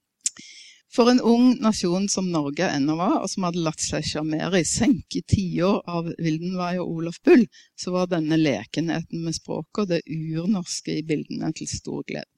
[0.95, 4.67] For en ung nasjon som Norge ennå var, og som hadde latt seg sjarmere i
[4.67, 7.43] senke tiår av Vildenvei og Olaf Bull,
[7.79, 12.31] så var denne lekenheten med språket og det urnorske i bildene til stor glede.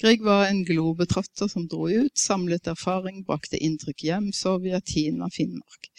[0.00, 5.90] Grieg var en globetrotter som dro ut, samlet erfaring, brakte inntrykk hjem, Sovjet, Kina, Finnmark.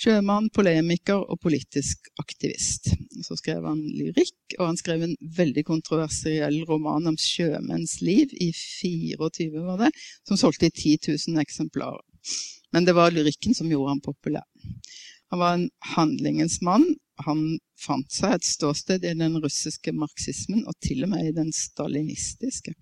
[0.00, 2.90] Sjømann, polemiker og politisk aktivist.
[3.22, 8.50] Så skrev han lyrikk, og han skrev en veldig kontroversiell roman om sjømenns liv i
[8.56, 9.92] 24, var det,
[10.28, 12.02] som solgte i 10 000 eksemplarer.
[12.72, 14.46] Men det var lyrikken som gjorde han populær.
[15.32, 16.86] Han var en handlingens mann.
[17.26, 17.44] Han
[17.80, 22.74] fant seg et ståsted i den russiske marxismen, og til og med i den stalinistiske.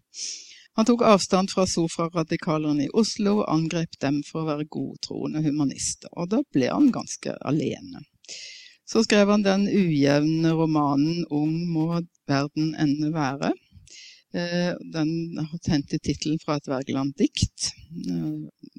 [0.78, 6.12] Han tok avstand fra Sofra-radikalerne i Oslo og angrep dem for å være godtroende humanister,
[6.12, 8.04] og da ble han ganske alene.
[8.90, 13.52] Så skrev han den ujevne romanen 'Ung må verden ende være'.
[14.34, 17.70] Eh, den har hentet tittelen fra et Wergeland-dikt.
[18.10, 18.74] Eh,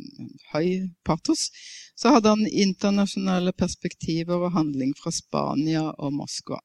[0.53, 0.67] høy
[1.03, 1.49] patos.
[1.95, 6.59] Så hadde han internasjonale perspektiver og handling fra Spania og Moskva.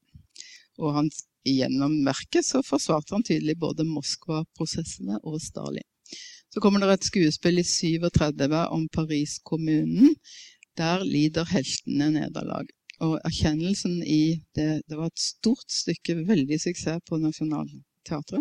[0.79, 1.11] Og han
[1.47, 5.87] gjennom verket så forsvarte han tydelig både Moskva-prosessene og Stalin.
[6.53, 10.15] Så kommer det et skuespill i 37 om Paris-kommunen.
[10.79, 12.71] Der lider heltene nederlag.
[13.05, 18.41] Og erkjennelsen i det Det var et stort stykke, veldig suksess på Nationaltheatret.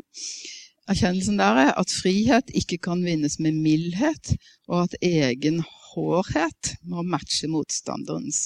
[0.87, 4.35] Erkjennelsen der er at frihet ikke kan vinnes med mildhet,
[4.69, 8.45] og at egen hårhet må matche motstanderens.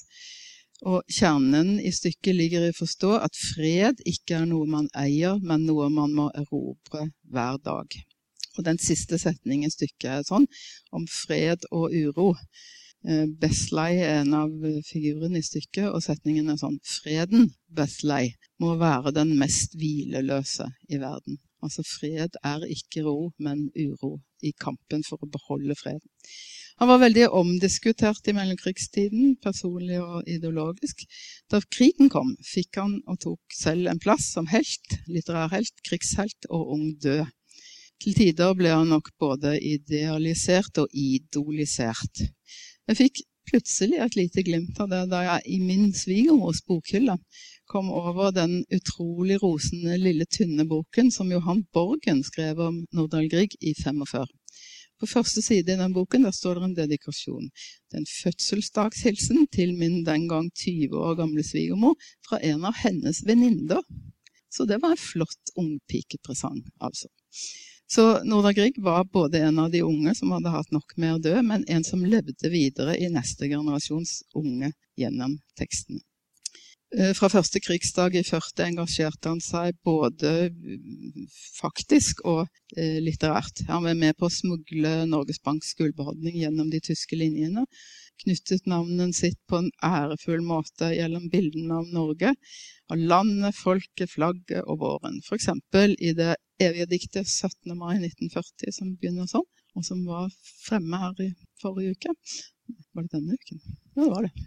[0.87, 5.39] Og kjernen i stykket ligger i å forstå at fred ikke er noe man eier,
[5.43, 7.97] men noe man må erobre hver dag.
[8.57, 10.47] Og den siste setningen i stykket er sånn,
[10.95, 12.31] om fred og uro.
[13.07, 14.55] Eh, Besley er en av
[14.87, 20.99] figurene i stykket, og setningen er sånn Freden, Besley, må være den mest hvileløse i
[20.99, 21.39] verden.
[21.63, 26.07] Altså fred er ikke ro, men uro i kampen for å beholde freden.
[26.79, 31.01] Han var veldig omdiskutert i mellomkrigstiden, personlig og ideologisk.
[31.51, 36.47] Da krigen kom, fikk han og tok selv en plass som helt, litterær helt, krigshelt
[36.47, 37.25] og ung død.
[37.99, 42.23] Til tider ble han nok både idealisert og idolisert.
[42.87, 47.17] Jeg fikk plutselig et lite glimt av det da jeg i min svigermors bokhylle
[47.69, 53.59] kom over den utrolig rosende, lille, tynne boken som Johan Borgen skrev om Nordahl Grieg
[53.59, 54.38] i 45.
[54.99, 57.47] På første side i den boken der står det en dedikasjon.
[57.89, 61.95] Det er en fødselsdagshilsen til min den gang 20 år gamle svigermor
[62.27, 63.83] fra en av hennes venninner.
[64.49, 67.07] Så det var en flott ungpikepresang, altså.
[67.89, 71.21] Så Norda Grieg var både en av de unge som hadde hatt nok med å
[71.23, 76.03] dø, men en som levde videre i neste generasjons unge gjennom tekstene.
[76.89, 81.27] Eh, fra første krigsdag i 40 engasjerte han seg både mm,
[81.59, 83.61] faktisk og eh, litterært.
[83.69, 87.67] Han var med på å smugle Norges Banks gullbeholdning gjennom de tyske linjene.
[88.23, 92.33] Knyttet navnet sitt på en ærefull måte gjennom bildene av Norge,
[92.89, 95.21] av landet, folket, flagget og våren.
[95.21, 95.51] F.eks.
[95.93, 97.77] i det evige diktet 17.
[97.77, 99.45] mai 1940, som begynner sånn,
[99.77, 100.33] og som var
[100.65, 102.17] fremme her i forrige uke.
[102.93, 103.61] Var det denne uken?
[103.95, 104.45] Ja, det var det.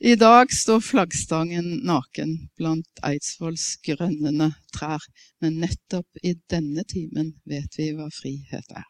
[0.00, 5.02] I dag står flaggstangen naken blant Eidsvolls grønnende trær,
[5.40, 8.86] men nettopp i denne timen vet vi hva frihet er.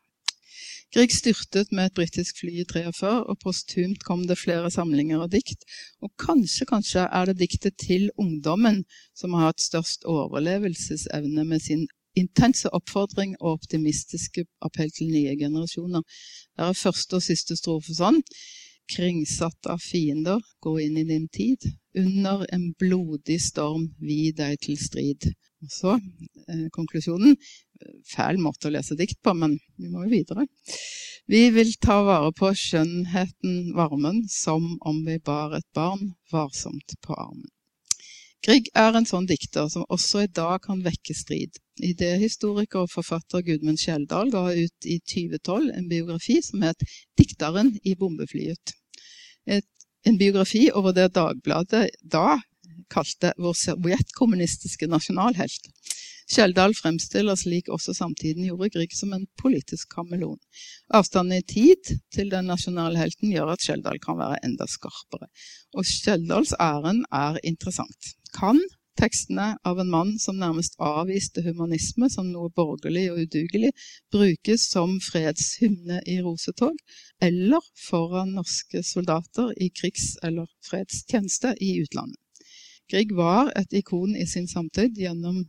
[0.95, 5.33] Grieg styrtet med et britisk fly i 43, og posthumt kom det flere samlinger og
[5.35, 5.67] dikt.
[6.01, 8.85] Og kanskje, kanskje er det diktet til ungdommen
[9.19, 11.85] som har hatt størst overlevelsesevne med sin
[12.17, 16.05] intense oppfordring og optimistiske appell til nye generasjoner.
[16.57, 18.23] Der er første og siste strofe sånn.
[18.91, 21.65] Kringsatt av fiender, gå inn i din tid.
[21.99, 25.31] Under en blodig storm, vi deg til strid.
[25.65, 27.37] Og så eh, konklusjonen.
[28.09, 30.47] fæl måte å lese dikt på, men vi må jo videre.
[31.29, 37.19] Vi vil ta vare på skjønnheten, varmen, som om vi bar et barn varsomt på
[37.19, 37.51] armen.
[38.47, 41.57] Grieg er en sånn dikter som også i dag kan vekke strid.
[41.83, 46.85] Idéhistoriker og forfatter Gudmund Skjeldal ga ut i 2012 en biografi som het
[47.19, 48.75] 'Dikteren i bombeflyet'.
[49.51, 49.67] Et,
[50.07, 52.39] en biografi over det Dagbladet da
[52.89, 55.67] kalte vår sovjetkommunistiske nasjonalhelt.
[56.27, 60.41] Skjeldal fremstiller slik også samtiden gjorde Grieg som en politisk kameleon.
[60.91, 65.31] Avstanden i tid til den nasjonale helten gjør at Kjeldal kan være enda skarpere.
[65.79, 68.11] Og Kjeldals ærend er interessant.
[68.35, 68.59] Kan
[68.99, 73.73] tekstene av en mann som nærmest avviste humanisme som noe borgerlig og udugelig,
[74.13, 76.77] brukes som fredshymne i rosetog,
[77.23, 82.19] eller foran norske soldater i krigs- eller fredstjeneste i utlandet.
[82.91, 85.43] Grieg var et ikon i sin samtid gjennom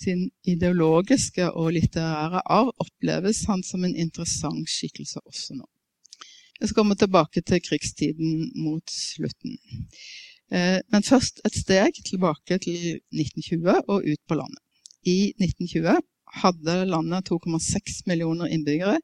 [0.00, 5.68] sin ideologiske og litterære arv oppleves han som en interessant skikkelse også nå.
[6.60, 9.56] Jeg skal komme tilbake til krigstiden mot slutten.
[10.52, 14.60] Eh, men først et steg tilbake til 1920 og ut på landet.
[15.08, 16.00] I 1920
[16.42, 18.98] hadde landet 2,6 millioner innbyggere,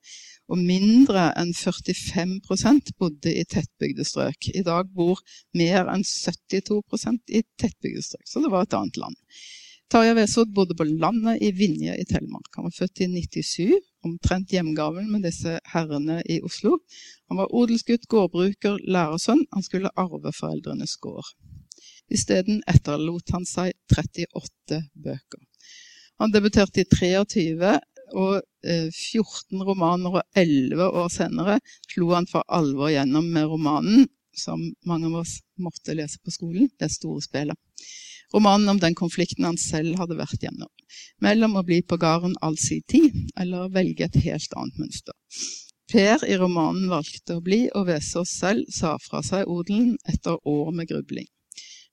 [0.49, 4.51] og mindre enn 45% bodde i tettbygde strøk.
[4.55, 5.23] I dag bor
[5.59, 9.17] mer enn 72% i tettbygde strøk, så det var et annet land.
[9.87, 12.49] Tarjei Vesaas bodde på landet i Vinje i Telemark.
[12.57, 13.77] Han var født i 97,
[14.09, 16.81] omtrent hjemgaven med disse herrene i Oslo.
[17.31, 19.45] Han var odelsgutt, gårdbruker, lærersønn.
[19.55, 21.29] Han skulle arve foreldrenes gård.
[22.11, 25.45] Isteden etterlot han seg 38 bøker.
[26.19, 27.77] Han debuterte i 23,
[28.19, 31.61] og 14 eh, romaner, og 11 år senere
[31.93, 36.69] slo han for alvor gjennom med romanen som mange av oss måtte lese på skolen,
[36.79, 37.59] Det store spelet
[38.35, 40.71] romanen om den konflikten han selv hadde vært gjennom,
[41.23, 45.15] mellom å bli på gården all sin tid eller velge et helt annet mønster.
[45.93, 50.73] Per i romanen valgte å bli, og Vesaas selv sa fra seg odelen etter år
[50.75, 51.29] med grubling.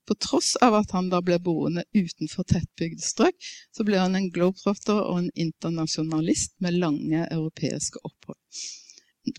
[0.10, 3.38] På tross av at han da ble boende utenfor tettbygde strøk,
[3.72, 8.40] så ble han en globetrotter og en internasjonalist med lange europeiske opphold.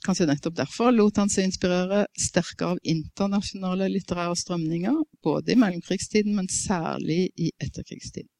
[0.04, 6.32] Kanskje nettopp derfor lot han seg inspirere sterkere av internasjonale litterære strømninger, både i mellomkrigstiden,
[6.38, 8.30] men særlig i etterkrigstiden.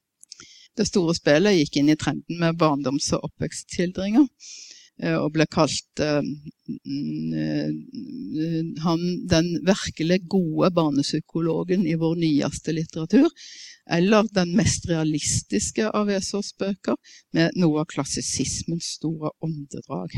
[0.75, 4.25] Det store spillet gikk inn i trenden med barndoms- og oppvekstskildringer,
[5.05, 6.25] eh, og ble kalt uh,
[8.87, 13.29] han den virkelig gode barnepsykologen i vår nyeste litteratur,
[13.85, 16.97] eller den mest realistiske av Vesaas bøker,
[17.37, 20.17] med noe av klassisismens store åndedrag.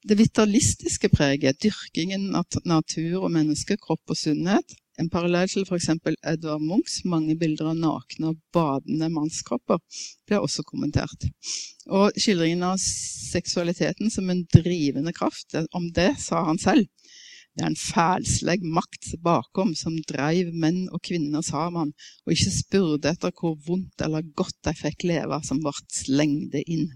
[0.00, 5.90] Det vitalistiske preget, dyrkingen av natur og menneske, kropp og sunnhet, en parallell til f.eks.
[6.28, 9.80] Edvard Munchs mange bilder av nakne og badende mannskropper,
[10.28, 11.26] ble også kommentert.
[11.88, 16.88] Og skildringen av seksualiteten som en drivende kraft, om det sa han selv.
[17.56, 21.92] Det er en fælslegg makt bakom som dreiv menn og kvinner sammen,
[22.24, 26.88] og ikke spurte etter hvor vondt eller godt de fikk leve, som ble slengde inn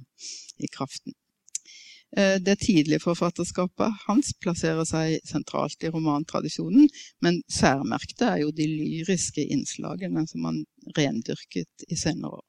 [0.57, 1.17] i kraften.
[2.17, 6.87] Eh, det tidlige forfatterskapet hans plasserer seg sentralt i romantradisjonen,
[7.25, 10.63] men særmerkte er jo de lyriske innslagene som han
[10.95, 12.45] rendyrket i senere år.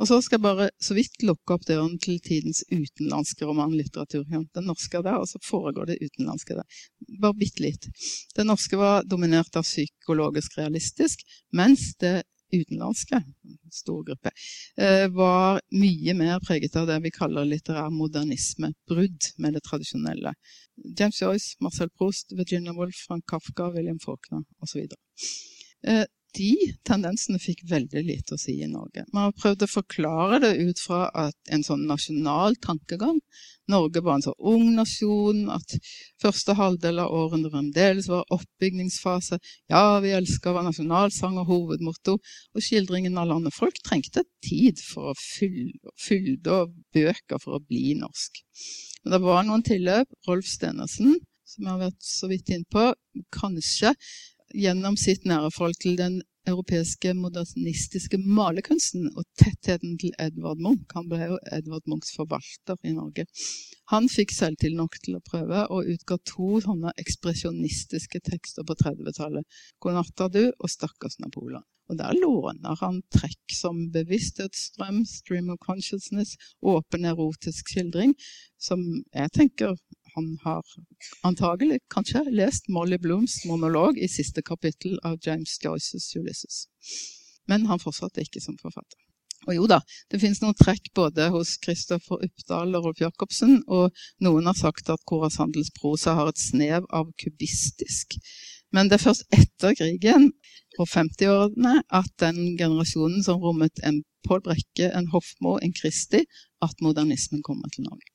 [0.00, 4.24] Og så skal jeg bare så vidt lukke opp døren til tidens utenlandske romanlitteratur.
[4.30, 6.80] Den norske er der, og så foregår det utenlandske der.
[7.20, 7.90] Bare bitte litt.
[8.36, 13.20] Det norske var dominert av psykologisk realistisk, mens det utenlandske,
[13.72, 14.32] stor gruppe,
[14.76, 18.72] eh, var mye mer preget av det vi kaller litterær modernisme.
[18.90, 20.34] Brudd med det tradisjonelle.
[20.98, 24.86] James Joyce, Marcel Proust, Virginia Woolf, Frank Kafka, William Faulkner osv
[26.36, 26.52] de
[26.86, 29.04] tendensene fikk veldig lite å si i Norge.
[29.12, 31.08] Man har prøvd å forklare det ut fra
[31.50, 33.18] en sånn nasjonal tankegang.
[33.70, 35.76] Norge var en så ung nasjon at
[36.22, 39.38] første halvdel av århundret fremdeles var oppbygningsfase.
[39.70, 42.16] Ja, vi elsker vår nasjonalsang og hovedmotto.
[42.54, 43.54] Og skildringen av landet.
[43.56, 46.64] Folk trengte tid for å fylle, fylle
[46.94, 48.42] bøker for å bli norsk.
[49.04, 50.10] Men det var noen tilløp.
[50.28, 51.16] Rolf Stenersen,
[51.48, 52.90] som jeg har vært så vidt innpå,
[53.34, 53.94] kanskje
[54.54, 60.86] gjennom sitt nære forhold til den europeiske modernistiske malerkunsten og tettheten til Edvard Munch.
[60.96, 63.26] Han ble jo Edvard Munchs forvalter i Norge.
[63.92, 69.44] Han fikk selvtil nok til å prøve, og utga to sånne ekspresjonistiske tekster på 30-tallet.
[69.80, 71.68] 'God natta, du' og 'Stakkars Napoleon'.
[71.90, 78.14] Og Der låner han trekk som bevissthetsstrøm, stream of consciousness, åpen erotisk skildring,
[78.62, 78.78] som
[79.12, 79.74] jeg tenker
[80.14, 80.64] han har
[81.26, 86.64] antagelig kanskje lest Molly Blooms monolog i siste kapittel av James Joyces Ulysses.
[87.48, 88.98] Men han fortsatte ikke som forfatter.
[89.48, 89.78] Og jo da,
[90.12, 94.92] det finnes noen trekk både hos Kristoffer Uppdal og Rolf Jacobsen, og noen har sagt
[94.92, 98.18] at Koras handelsprosa har et snev av kubistisk.
[98.76, 100.30] Men det er først etter krigen,
[100.76, 106.22] på 50-årene, at den generasjonen som rommet en Pål Brekke, en Hofmo, en Kristi,
[106.62, 108.09] at modernismen kommer til Norge.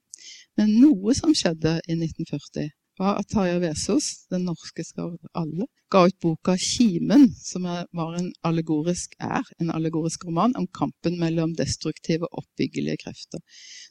[0.60, 6.06] Men noe som skjedde i 1940, var at Tarjei Vesaas, den norske skal alle, ga
[6.08, 12.30] ut boka 'Kimen', som var en allegorisk, er en allegorisk roman om kampen mellom destruktive
[12.32, 13.43] og oppbyggelige krefter.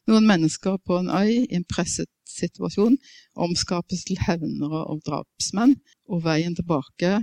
[0.09, 2.97] Noen mennesker på en øy i en presset situasjon
[3.37, 5.77] omskapes til hevnere og drapsmenn,
[6.09, 7.21] og veien tilbake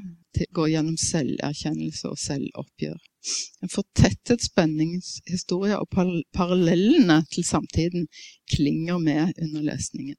[0.54, 3.00] går gjennom selverkjennelse og selvoppgjør.
[3.62, 5.90] En fortettet spenningshistorie og
[6.34, 8.08] parallellene til samtiden
[8.50, 10.18] klinger med under lesningen.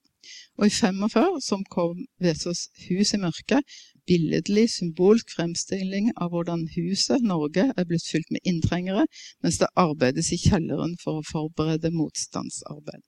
[0.58, 3.66] Og i 45 som kom Vesaas Hus i mørket,
[4.06, 9.06] billedlig, symbolsk fremstilling av hvordan huset, Norge, er blitt fylt med inntrengere,
[9.42, 13.02] mens det arbeides i kjelleren for å forberede motstandsarbeid.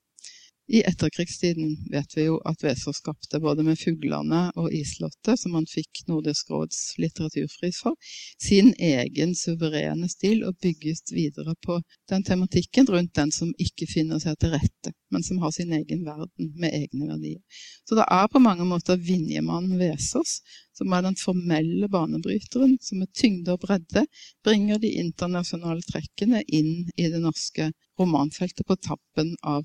[0.67, 5.67] I etterkrigstiden vet vi jo at Weser skapte både med 'Fuglene' og 'Islottet', som han
[5.69, 7.93] fikk Nordisk råds litteraturpris for,
[8.41, 11.77] sin egen suverene stil og bygges videre på
[12.09, 16.01] den tematikken rundt den som ikke finner seg til rette, men som har sin egen
[16.05, 17.61] verden med egne verdier.
[17.85, 20.39] Så det er på mange måter Vinjemannen Vesaas
[20.75, 24.05] som er den formelle banebryteren, som med tyngde og bredde
[24.43, 29.63] bringer de internasjonale trekkene inn i det norske romanfeltet på tappen av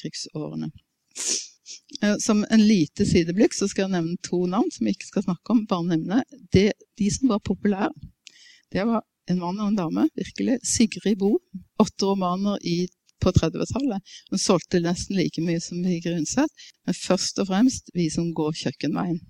[0.00, 0.70] krigsårene.
[2.02, 5.26] Eh, som en lite sideblikk så skal jeg nevne to navn som vi ikke skal
[5.28, 5.66] snakke om.
[5.70, 6.22] bare nevne.
[6.52, 7.92] Det, de som var populære,
[8.72, 10.08] det var en mann og en dame.
[10.14, 10.58] virkelig.
[10.62, 11.38] Sigrid Bo.
[11.78, 12.88] Åtte romaner i,
[13.20, 14.02] på 30-tallet.
[14.30, 16.50] Hun solgte nesten like mye som Vigre Undset,
[16.86, 19.20] men først og fremst Vi som går kjøkkenveien.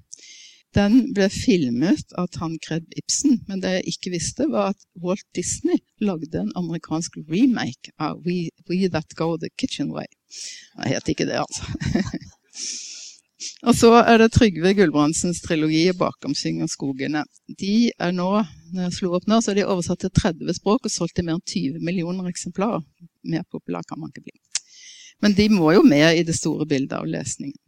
[0.74, 5.78] Den ble filmet av Tancred Ibsen, men det jeg ikke visste, var at Walt Disney
[6.02, 10.10] lagde en amerikansk remake av We, We That Go The Kitchen Way.
[10.74, 11.64] Det het ikke det, altså.
[13.68, 17.24] og så er det Trygve Gulbrandsens trilogi 'Bakom skogene'.
[17.60, 18.30] De er nå,
[18.72, 21.24] når jeg slo opp nå, så er de oversatt til 30 språk og solgt til
[21.24, 22.82] mer enn 20 millioner eksemplarer.
[23.24, 24.38] Mer populær kan man ikke bli.
[25.22, 27.58] Men de må jo med i det store bildet av lesningen.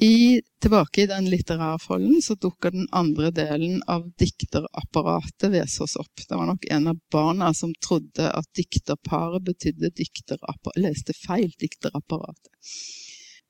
[0.00, 6.22] I, tilbake i den litterære folden så dukker den andre delen av dikterapparatet Vesaas opp.
[6.22, 12.52] Det var nok en av barna som trodde at dikterparet betydde dikterapparatet, leste feil dikterapparatet.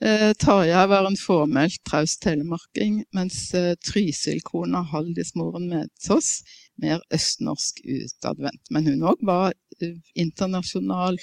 [0.01, 6.31] Eh, Tarjei var en fåmælt traust telemarking, mens eh, Trysil-kona Haldis Moren Medsås
[6.79, 8.71] mer østnorsk utadvendt.
[8.71, 11.19] Men hun òg var eh, internasjonal,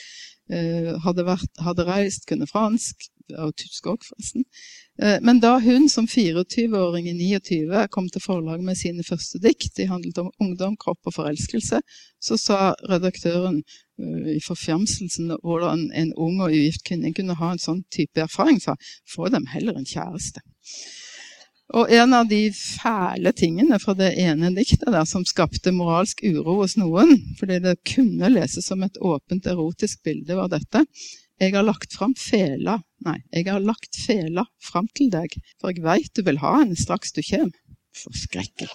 [0.52, 3.08] eh, hadde, vært, hadde reist, kunne fransk,
[3.40, 4.44] og tysk òg, forresten.
[5.02, 9.74] Eh, men da hun som 24-åring i 29 kom til forlag med sine første dikt,
[9.78, 11.82] de handlet om ungdom, kropp og forelskelse,
[12.24, 17.62] så sa redaktøren uh, i forfjamselsen hvordan en ung og ugift kvinne kunne ha en
[17.62, 18.78] sånn type erfaring, sa
[19.12, 20.44] få dem heller en kjæreste.
[21.76, 26.60] Og en av de fæle tingene fra det ene diktet der, som skapte moralsk uro
[26.62, 30.86] hos noen, fordi det kunne leses som et åpent erotisk bilde, var dette.
[31.42, 35.84] Jeg har lagt fram fela Nei, jeg har lagt fela fram til deg, for jeg
[35.86, 37.52] veit du vil ha henne straks du kjem.
[37.96, 38.72] Forskrekkelig.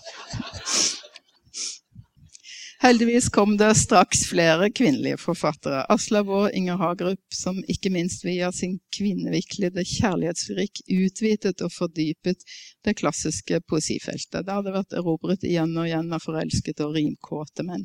[2.80, 5.82] Heldigvis kom det straks flere kvinnelige forfattere.
[5.92, 12.40] Asla og Inger Hagerup, som ikke minst via sin kvinneviklede kjærlighetslyrikk utvidet og fordypet
[12.88, 14.46] det klassiske poesifeltet.
[14.46, 17.84] Det hadde vært erobret igjen og igjen av forelskede og rimkåte menn.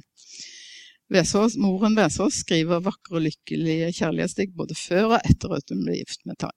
[1.14, 6.00] Vesaas, moren Vesaas skriver vakre og lykkelige kjærlighetsdikt både før og etter at hun ble
[6.00, 6.54] gift med Tai.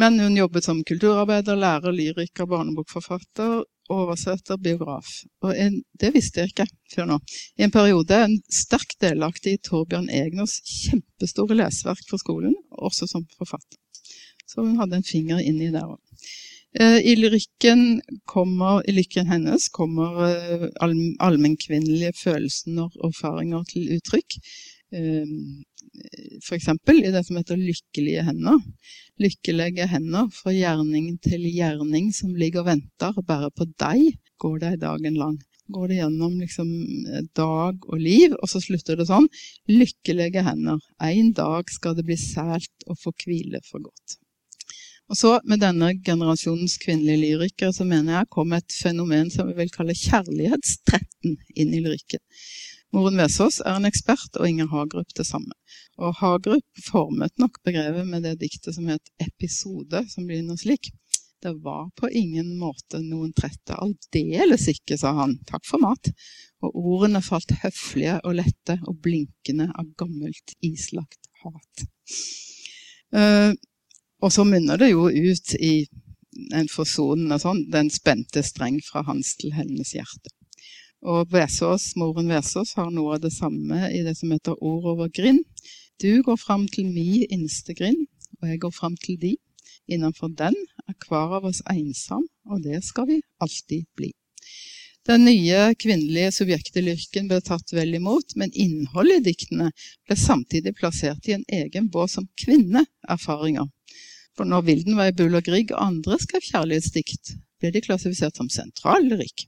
[0.00, 3.60] Men hun jobbet som kulturarbeider, lærer, lyriker, barnebokforfatter,
[3.92, 5.10] oversetter, biograf.
[5.44, 7.18] Og en, det visste jeg ikke før nå.
[7.58, 13.26] I en periode en sterkt delaktig i Torbjørn Egners kjempestore leseverk for skolen, også som
[13.36, 13.76] forfatter.
[14.48, 16.00] Så hun hadde en finger inni der òg.
[16.78, 18.00] Eh, I lyrikken,
[18.30, 24.36] kommer, i lyrikken hennes kommer eh, allmennkvinnelige følelser og erfaringer til uttrykk.
[24.94, 25.32] Eh,
[26.38, 26.68] F.eks.
[26.94, 28.62] i det som heter 'lykkelige hender'.
[29.18, 34.80] Lykkelige hender fra gjerning til gjerning som ligger og venter bare på deg, går det
[34.86, 35.40] dagen lang.
[35.74, 36.70] Går det gjennom liksom
[37.34, 39.26] dag og liv, og så slutter det sånn.
[39.66, 40.78] Lykkelige hender.
[41.02, 44.20] En dag skal det bli sælt og få hvile for godt.
[45.10, 49.56] Og så Med denne generasjonens kvinnelige lyrikere så mener jeg kom et fenomen som vi
[49.58, 52.22] vil kalle kjærlighetstretten inn i lyrikken.
[52.94, 55.54] Moren Vesaas er en ekspert, og Inger Hagerup det samme.
[55.98, 60.90] Og Hagerup formet nok begrepet med det diktet som het 'Episode', som begynner slik.
[61.42, 63.74] Det var på ingen måte noen trette.
[63.74, 65.38] Aldeles ikke, sa han.
[65.46, 66.10] Takk for mat.
[66.62, 71.86] Og ordene falt høflige og lette og blinkende av gammelt, islagt hat.
[74.20, 75.86] Og så munner det jo ut i
[76.54, 80.32] en forsonende sånn, den spente streng fra hans til hennes hjerte.
[81.00, 85.08] Og Vesås, moren Vesås har noe av det samme i det som heter ord over
[85.08, 85.44] grind.
[86.00, 88.04] Du går fram til mi innste grind,
[88.40, 89.34] og jeg går fram til di.
[89.90, 90.56] Innenfor den
[90.86, 94.12] er hver av oss ensom, og det skal vi alltid bli.
[95.08, 99.70] Den nye kvinnelige subjektelyrken ble tatt vel imot, men innholdet i diktene
[100.06, 103.70] ble samtidig plassert i en egen bås som kvinneerfaringer.
[104.38, 108.38] For når Vilden var i Bull og Grieg og andre skrev kjærlighetsdikt, ble de klassifisert
[108.38, 109.46] som sentrallyrikk.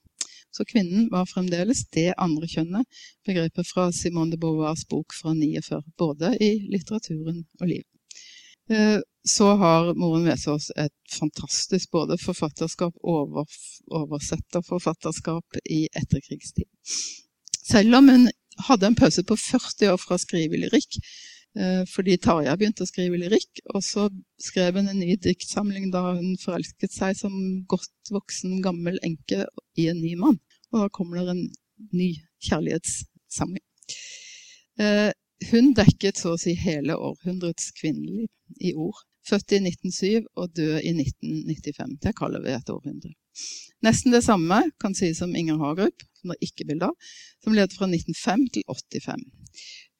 [0.52, 2.84] Så kvinnen var fremdeles det andre kjønnet,
[3.24, 7.86] begrepet fra Simone de Beauvoirs bok fra 49, både i litteraturen og liv.
[8.70, 13.46] Eh, så har moren Vesaas et fantastisk både forfatterskap og
[13.88, 16.68] oversetterforfatterskap i etterkrigstid.
[17.62, 18.28] Selv om hun
[18.66, 20.98] hadde en pause på 40 år fra å skrive lyrikk,
[21.90, 24.06] fordi Tarja begynte å skrive lyrikk, og så
[24.40, 27.34] skrev hun en ny diktsamling da hun forelsket seg som
[27.68, 29.44] godt voksen, gammel enke
[29.76, 30.38] i en ny mann.
[30.72, 31.44] Og da kommer det en
[31.92, 32.08] ny
[32.48, 33.64] kjærlighetssamling.
[34.80, 35.10] Eh,
[35.50, 38.28] hun dekket så å si hele århundrets kvinneliv
[38.62, 39.00] i ord.
[39.26, 41.98] Født i 1907 og død i 1995.
[42.02, 43.12] Det kaller vi et århundre.
[43.86, 47.54] Nesten det samme kan sies om Inger Hagerup, som det er ikke bilde av, som
[47.56, 49.22] levde fra 1905 til 85.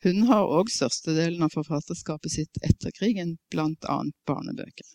[0.02, 3.98] Hun har òg størstedelen av forfatterskapet sitt etter krigen, bl.a.
[4.26, 4.88] barnebøker.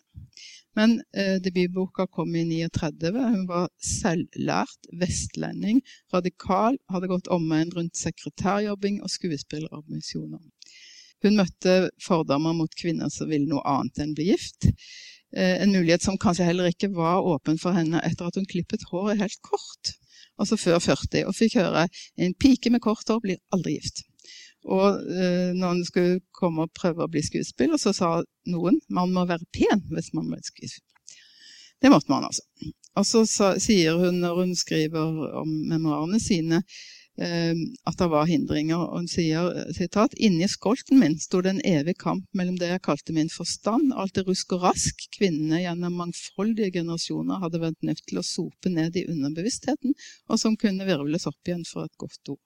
[0.76, 3.14] Men eh, debutboka kom i 39.
[3.16, 5.80] Hun var selvlært vestlending,
[6.14, 10.42] radikal, hadde gått omveien rundt sekretærjobbing og skuespillerambisjoner.
[11.24, 14.68] Hun møtte fordommer mot kvinner som ville noe annet enn bli gift.
[15.32, 18.86] Eh, en mulighet som kanskje heller ikke var åpen for henne etter at hun klippet
[18.92, 19.96] håret helt kort,
[20.38, 21.88] altså før 40, og fikk høre
[22.20, 24.04] en pike med kort hår blir aldri gift.
[24.66, 28.10] Og eh, når han skulle komme og prøve å bli skuespiller, så sa
[28.50, 30.86] noen man må være pen hvis man blir skuespiller.
[31.78, 32.42] Det måtte man, altså.
[32.98, 36.64] Og så sa, sier hun når hun skriver om memoarene sine,
[37.22, 37.54] eh,
[37.86, 38.82] at det var hindringer.
[38.82, 42.84] Og hun sier sitat, inni skolten min sto det en evig kamp mellom det jeg
[42.88, 48.02] kalte min forstand, alt det rusk og rask kvinnene gjennom mangfoldige generasjoner hadde vært nødt
[48.10, 49.94] til å sope ned i underbevisstheten,
[50.26, 52.42] og som kunne virvles opp igjen for et godt ord.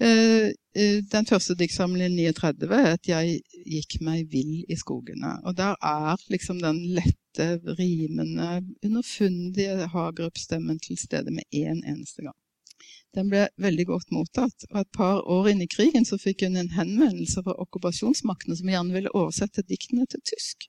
[0.00, 5.40] Eh, eh, den første diktsamlingen 39 het 'Jeg gikk meg vill i skogene'.
[5.44, 7.46] Og der er liksom den lette,
[7.78, 12.36] rimende, underfundige Hagerup-stemmen til stede med én en eneste gang.
[13.14, 16.56] Den ble veldig godt mottatt, og et par år inn i krigen så fikk hun
[16.56, 20.68] en henvendelse fra okkupasjonsmaktene som gjerne ville oversette diktene til tysk.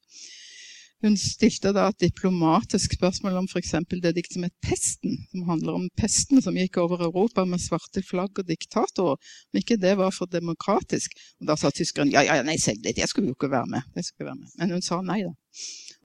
[1.06, 3.76] Hun stilte da et diplomatisk spørsmål om f.eks.
[3.92, 8.02] det diktet som het 'Pesten', som handler om pesten som gikk over Europa med svarte
[8.02, 9.18] flagg og diktatorer.
[9.54, 11.14] Om ikke det var for demokratisk.
[11.40, 13.82] Og Da sa tyskeren ja, ja, nei, selv det, det skulle jo ikke være med.
[13.96, 14.50] Jeg skulle være med.
[14.58, 15.34] Men hun sa nei, da.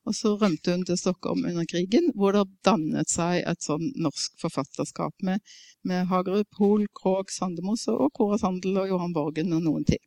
[0.04, 4.34] Og så rømte hun til Stockholm under krigen, hvor det dannet seg et sånn norsk
[4.42, 5.40] forfatterskap med,
[5.88, 10.02] med Hagerup, Hoel, Krogh, Sandemose og Kora Sandel og Johan Borgen og noen til.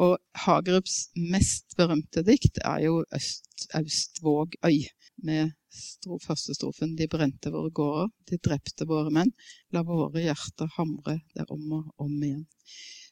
[0.00, 4.86] Og Hagerups mest berømte dikt er jo Øst, Austvågøy,
[5.22, 9.34] med stro, første strofen De brente våre gårder, de drepte våre menn,
[9.74, 12.46] la våre hjerter hamre der om og om igjen.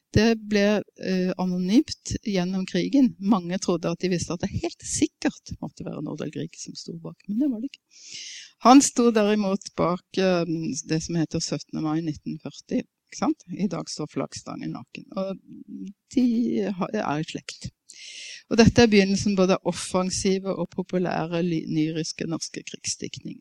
[0.09, 3.11] Det ble eh, anonymt gjennom krigen.
[3.21, 6.95] Mange trodde at de visste at det helt sikkert måtte være Nordahl Grieg som sto
[7.03, 7.83] bak, men det var det ikke.
[8.65, 10.49] Han sto derimot bak eh,
[10.89, 11.77] det som heter 17.
[11.85, 12.81] mai 1940,
[13.57, 15.05] i dag står flaggstangen naken.
[15.17, 15.35] Og
[16.15, 16.25] de
[16.65, 17.69] er i slekt.
[18.49, 23.39] Og dette er begynnelsen både offensive og populære nyriske norske krigsdiktning.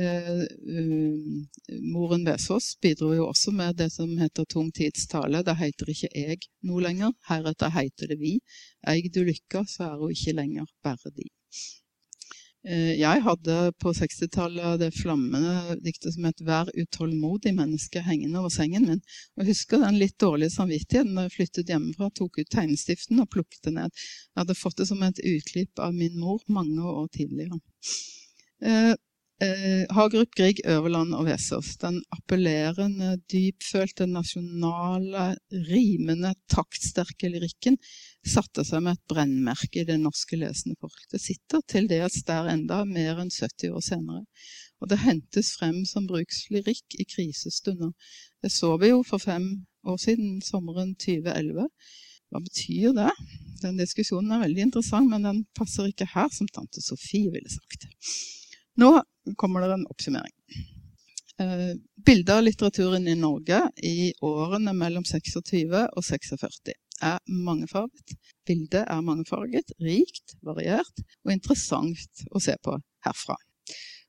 [0.00, 5.42] Eh, uh, moren Vesaas bidro jo også med det som heter Tom tids tale.
[5.44, 7.12] Det heter ikke jeg noe lenger.
[7.28, 8.38] Heretter heter det vi.
[8.88, 11.28] Eig du lykka, så er hun ikke lenger bare de.
[12.62, 18.54] Eh, jeg hadde på 60-tallet det flammende diktet som het 'Vær utålmodig menneske' hengende over
[18.54, 19.02] sengen min.
[19.34, 23.30] Og jeg husker den litt dårlige samvittigheten da jeg flyttet hjemmefra, tok ut tegnestiften og
[23.30, 23.90] plukket det ned.
[23.90, 27.58] Jeg hadde fått det som et utklipp av min mor mange år tidligere.
[29.42, 31.72] Eh, Hagerup, Grieg, Øverland og Vesaas.
[31.82, 35.32] Den appellerende, dypfølte, nasjonale,
[35.66, 37.78] rimende, taktsterke lyrikken
[38.34, 41.00] satte seg med et brennmerke i det norske lesende folk.
[41.10, 44.22] Det sitter til dels der enda mer enn 70 år senere.
[44.78, 47.90] Og det hentes frem som brukslyrikk i krisestunder.
[48.42, 49.48] Det så vi jo for fem
[49.82, 51.66] år siden, sommeren 2011
[52.30, 53.10] Hva betyr det?
[53.64, 57.90] Den diskusjonen er veldig interessant, men den passer ikke her, som tante Sofie ville sagt.
[58.80, 59.02] Nå
[59.36, 60.36] kommer det en oppsummering.
[61.38, 68.14] Bilder bildet av litteraturen i Norge i årene mellom 26 og 46 er mangefarget.
[68.46, 73.36] Bildet er mangefarget, rikt, variert og interessant å se på herfra.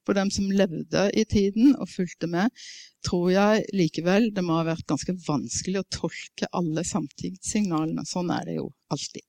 [0.03, 2.51] For dem som levde i tiden og fulgte med,
[3.07, 8.03] tror jeg likevel det må ha vært ganske vanskelig å tolke alle samtidssignalene.
[8.07, 9.23] Sånn er det jo alltid.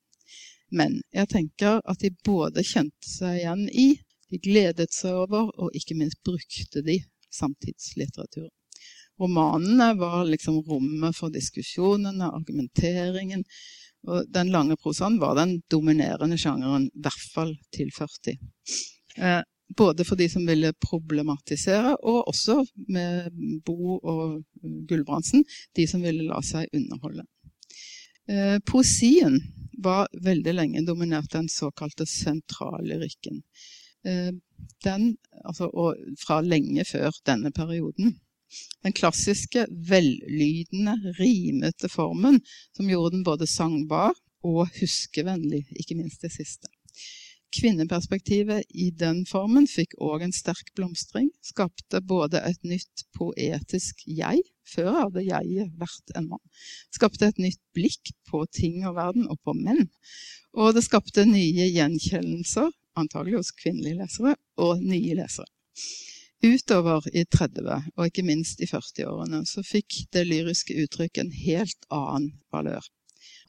[0.75, 3.89] Men jeg tenker at de både kjente seg igjen i,
[4.35, 6.99] de gledet seg over, og ikke minst brukte de
[7.35, 8.51] samtidslitteraturen.
[9.21, 13.45] Romanene var liksom rommet for diskusjonene, argumenteringen.
[14.11, 18.35] Og den lange prosaen var den dominerende sjangeren, i hvert fall til 40.
[19.23, 19.43] Eh,
[19.79, 22.59] både for de som ville problematisere, og også
[22.91, 23.31] med
[23.65, 24.43] Bo og
[24.89, 27.25] Gulbrandsen, de som ville la seg underholde.
[28.29, 29.39] Eh, poesien
[29.85, 33.43] var veldig lenge dominert den såkalte sentrallyrikken.
[34.05, 34.33] Eh,
[34.85, 38.19] den, altså, og fra lenge før denne perioden.
[38.85, 42.41] Den klassiske, vellydende, rimete formen
[42.77, 44.13] som gjorde den både sangbar
[44.45, 46.69] og huskevennlig, ikke minst det siste.
[47.55, 51.29] Kvinneperspektivet i den formen fikk òg en sterk blomstring.
[51.43, 56.43] Skapte både et nytt poetisk jeg, før hadde jeg vært en mann.
[56.95, 59.87] Skapte et nytt blikk på ting og verden, og på menn.
[60.59, 65.49] Og det skapte nye gjenkjennelser, antagelig hos kvinnelige lesere, og nye lesere.
[66.45, 71.89] Utover i 30- og ikke minst i 40-årene så fikk det lyriske uttrykket en helt
[71.95, 72.85] annen valør.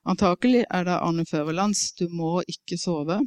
[0.07, 3.19] Antakelig er det Arne Førelands 'Du må ikke sove'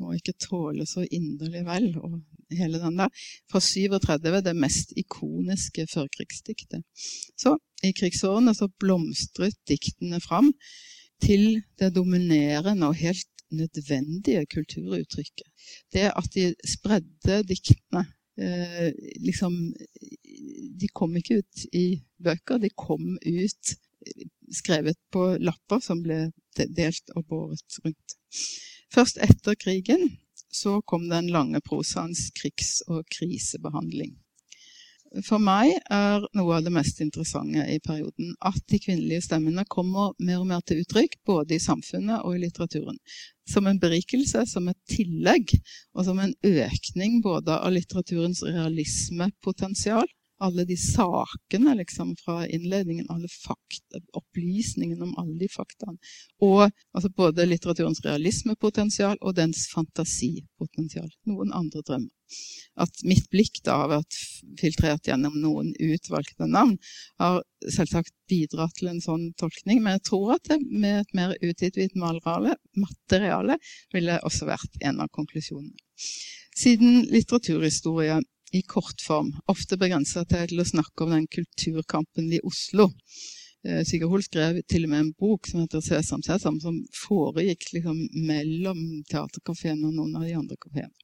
[0.00, 2.18] må ikke tåle så inderlig vel, og
[2.52, 3.12] hele den der.
[3.50, 6.84] Fra 37, det mest ikoniske førkrigsdiktet.
[7.38, 10.52] Så i krigsårene så blomstret diktene fram
[11.22, 15.48] til det dominerende og helt nødvendige kulturuttrykket.
[15.92, 18.04] Det at de spredde diktene
[18.38, 19.74] eh, liksom
[20.80, 23.76] De kom ikke ut i bøker, de kom ut
[24.52, 28.16] skrevet på lapper som ble delt og båret rundt.
[28.92, 30.10] Først etter krigen
[30.52, 34.14] så kom den lange prosaens krigs- og krisebehandling.
[35.24, 40.12] For meg er noe av det mest interessante i perioden at de kvinnelige stemmene kommer
[40.18, 42.98] mer og mer til uttrykk, både i samfunnet og i litteraturen.
[43.48, 45.54] Som en berikelse, som et tillegg,
[45.94, 50.10] og som en økning både av litteraturens realismepotensial
[50.42, 55.96] alle de sakene liksom, fra innledningen, alle fakta, opplysningene om alle de faktaene.
[56.44, 61.08] Og altså, både litteraturens realismepotensial og dens fantasipotensial.
[61.30, 62.12] Noen andre drømmer.
[62.82, 64.16] At mitt blikk da har vært
[64.60, 66.74] filtrert gjennom noen utvalgte navn,
[67.22, 71.36] har selvsagt bidratt til en sånn tolkning, men jeg tror at det med et mer
[71.38, 73.58] utvidet materiale
[73.94, 75.78] ville også vært en av konklusjonene.
[76.56, 78.18] Siden litteraturhistorie
[78.52, 82.90] i kortform, ofte begrensa til å snakke om den kulturkampen i Oslo.
[83.66, 86.78] Eh, Sigurd Hoel skrev til og med en bok som heter 'Sesam Sesam', som
[87.08, 90.94] foregikk liksom mellom teaterkafeen og noen av de andre kafeene.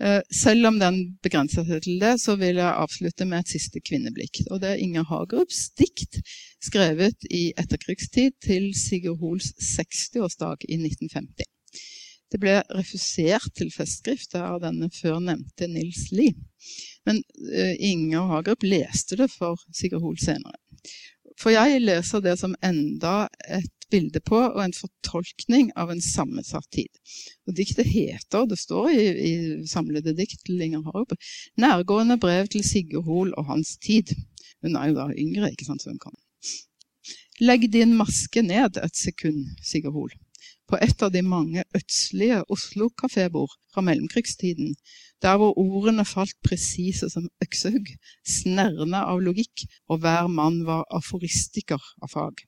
[0.00, 3.82] Eh, selv om den begrenser seg til det, så vil jeg avslutte med et siste
[3.84, 4.46] kvinneblikk.
[4.50, 6.22] Og det er Inger Hagerups dikt,
[6.62, 11.44] skrevet i etterkrigstid til Sigurd Hoels 60-årsdag i 1950.
[12.30, 16.36] Det ble refusert til festskrift av denne før Nils Lie.
[17.08, 17.18] Men
[17.50, 20.58] uh, Inger Hagerup leste det for Sigurd Hoel senere.
[21.40, 26.68] For jeg leser det som enda et bilde på og en fortolkning av en sammensatt
[26.70, 26.90] tid.
[27.48, 29.32] Og Diktet heter, det står i, i
[29.66, 31.16] samlede dikt til Inger Hagerup,
[31.58, 34.14] 'Nærgående brev til Sigurd Hoel og hans tid'.
[34.62, 36.14] Hun er jo da yngre, ikke sant, så hun kan.
[37.40, 40.18] Legg din maske ned et sekund, Sigurd Hoel
[40.70, 44.76] på et av de mange ødslige Oslo-kafébord fra mellomkrigstiden,
[45.22, 47.90] der hvor ordene falt presise som øksehugg,
[48.26, 52.44] snerrende av logikk, og hver mann var aforistiker av fag.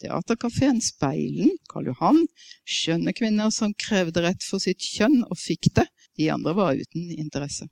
[0.00, 2.22] Teaterkafeen Speilen, Karl Johan,
[2.64, 5.86] skjønne kvinner som krevde rett for sitt kjønn og fikk det,
[6.18, 7.68] de andre var uten interesse.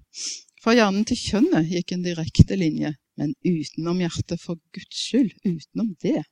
[0.63, 5.95] Fra hjernen til kjønnet gikk en direkte linje, men utenom hjertet, for Guds skyld, utenom
[6.03, 6.23] det.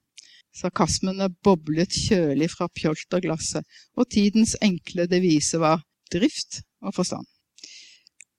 [0.56, 3.64] Sarkasmene boblet kjølig fra pjolterglasset,
[3.96, 5.82] og tidens enkle devise var
[6.12, 7.26] drift og forstand.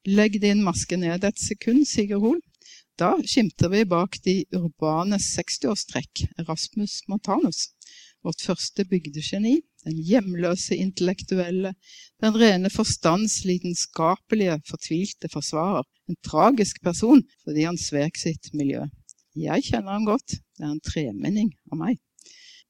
[0.07, 2.43] Legg din maske ned et sekund, Sigurd Hoel.
[2.97, 7.68] Da skimter vi bak de urbane 60-årstrekk Erasmus Montanus,
[8.26, 11.76] vårt første bygdegeni, den hjemløse intellektuelle,
[12.24, 18.88] den rene forstands lidenskapelige, fortvilte forsvarer, en tragisk person fordi han svek sitt miljø.
[19.38, 22.01] Jeg kjenner ham godt, det er en tremenning av meg.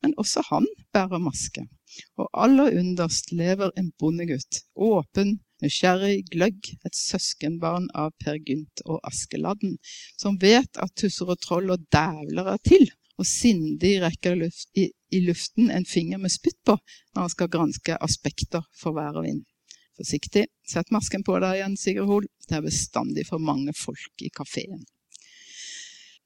[0.04, 1.66] Men også han bærer maske.
[2.22, 9.02] Og aller underst lever en bondegutt, åpen, nysgjerrig, gløgg, et søskenbarn av Per Gynt og
[9.08, 9.78] Askeladden,
[10.20, 12.86] som vet at tusser og troll og dævler er til,
[13.18, 17.54] og sindig rekker luft, i, i, luften en finger med spytt på når han skal
[17.54, 19.42] granske aspekter for vær og vind.
[19.98, 24.30] Forsiktig, sett masken på deg igjen, Sigurd Hoel, det er bestandig for mange folk i
[24.30, 24.84] kafeen.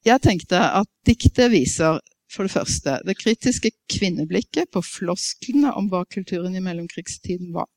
[0.04, 2.02] Jeg tenkte at diktet viser
[2.32, 7.68] for det første det kritiske kvinneblikket på flosklene om hva kulturen i mellomkrigstiden var.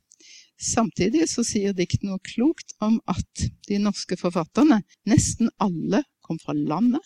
[0.61, 6.55] Samtidig så sier diktet noe klokt om at de norske forfatterne, nesten alle, kom fra
[6.57, 7.03] landet,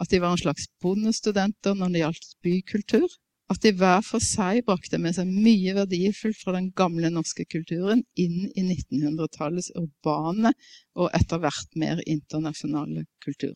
[0.00, 3.06] at de var en slags bondestudenter når det gjaldt bykultur,
[3.52, 8.02] at de hver for seg brakte med seg mye verdifullt fra den gamle norske kulturen
[8.18, 10.50] inn i 1900-tallets urbane
[10.98, 13.54] og etter hvert mer internasjonale kultur.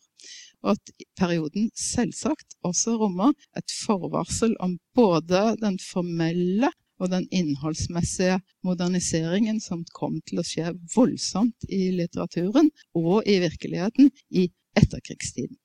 [0.61, 6.69] Og at perioden selvsagt også rommer et forvarsel om både den formelle
[7.01, 14.13] og den innholdsmessige moderniseringen som kom til å skje voldsomt i litteraturen og i virkeligheten
[14.29, 15.57] i etterkrigstiden.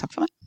[0.00, 0.41] Takk for meg.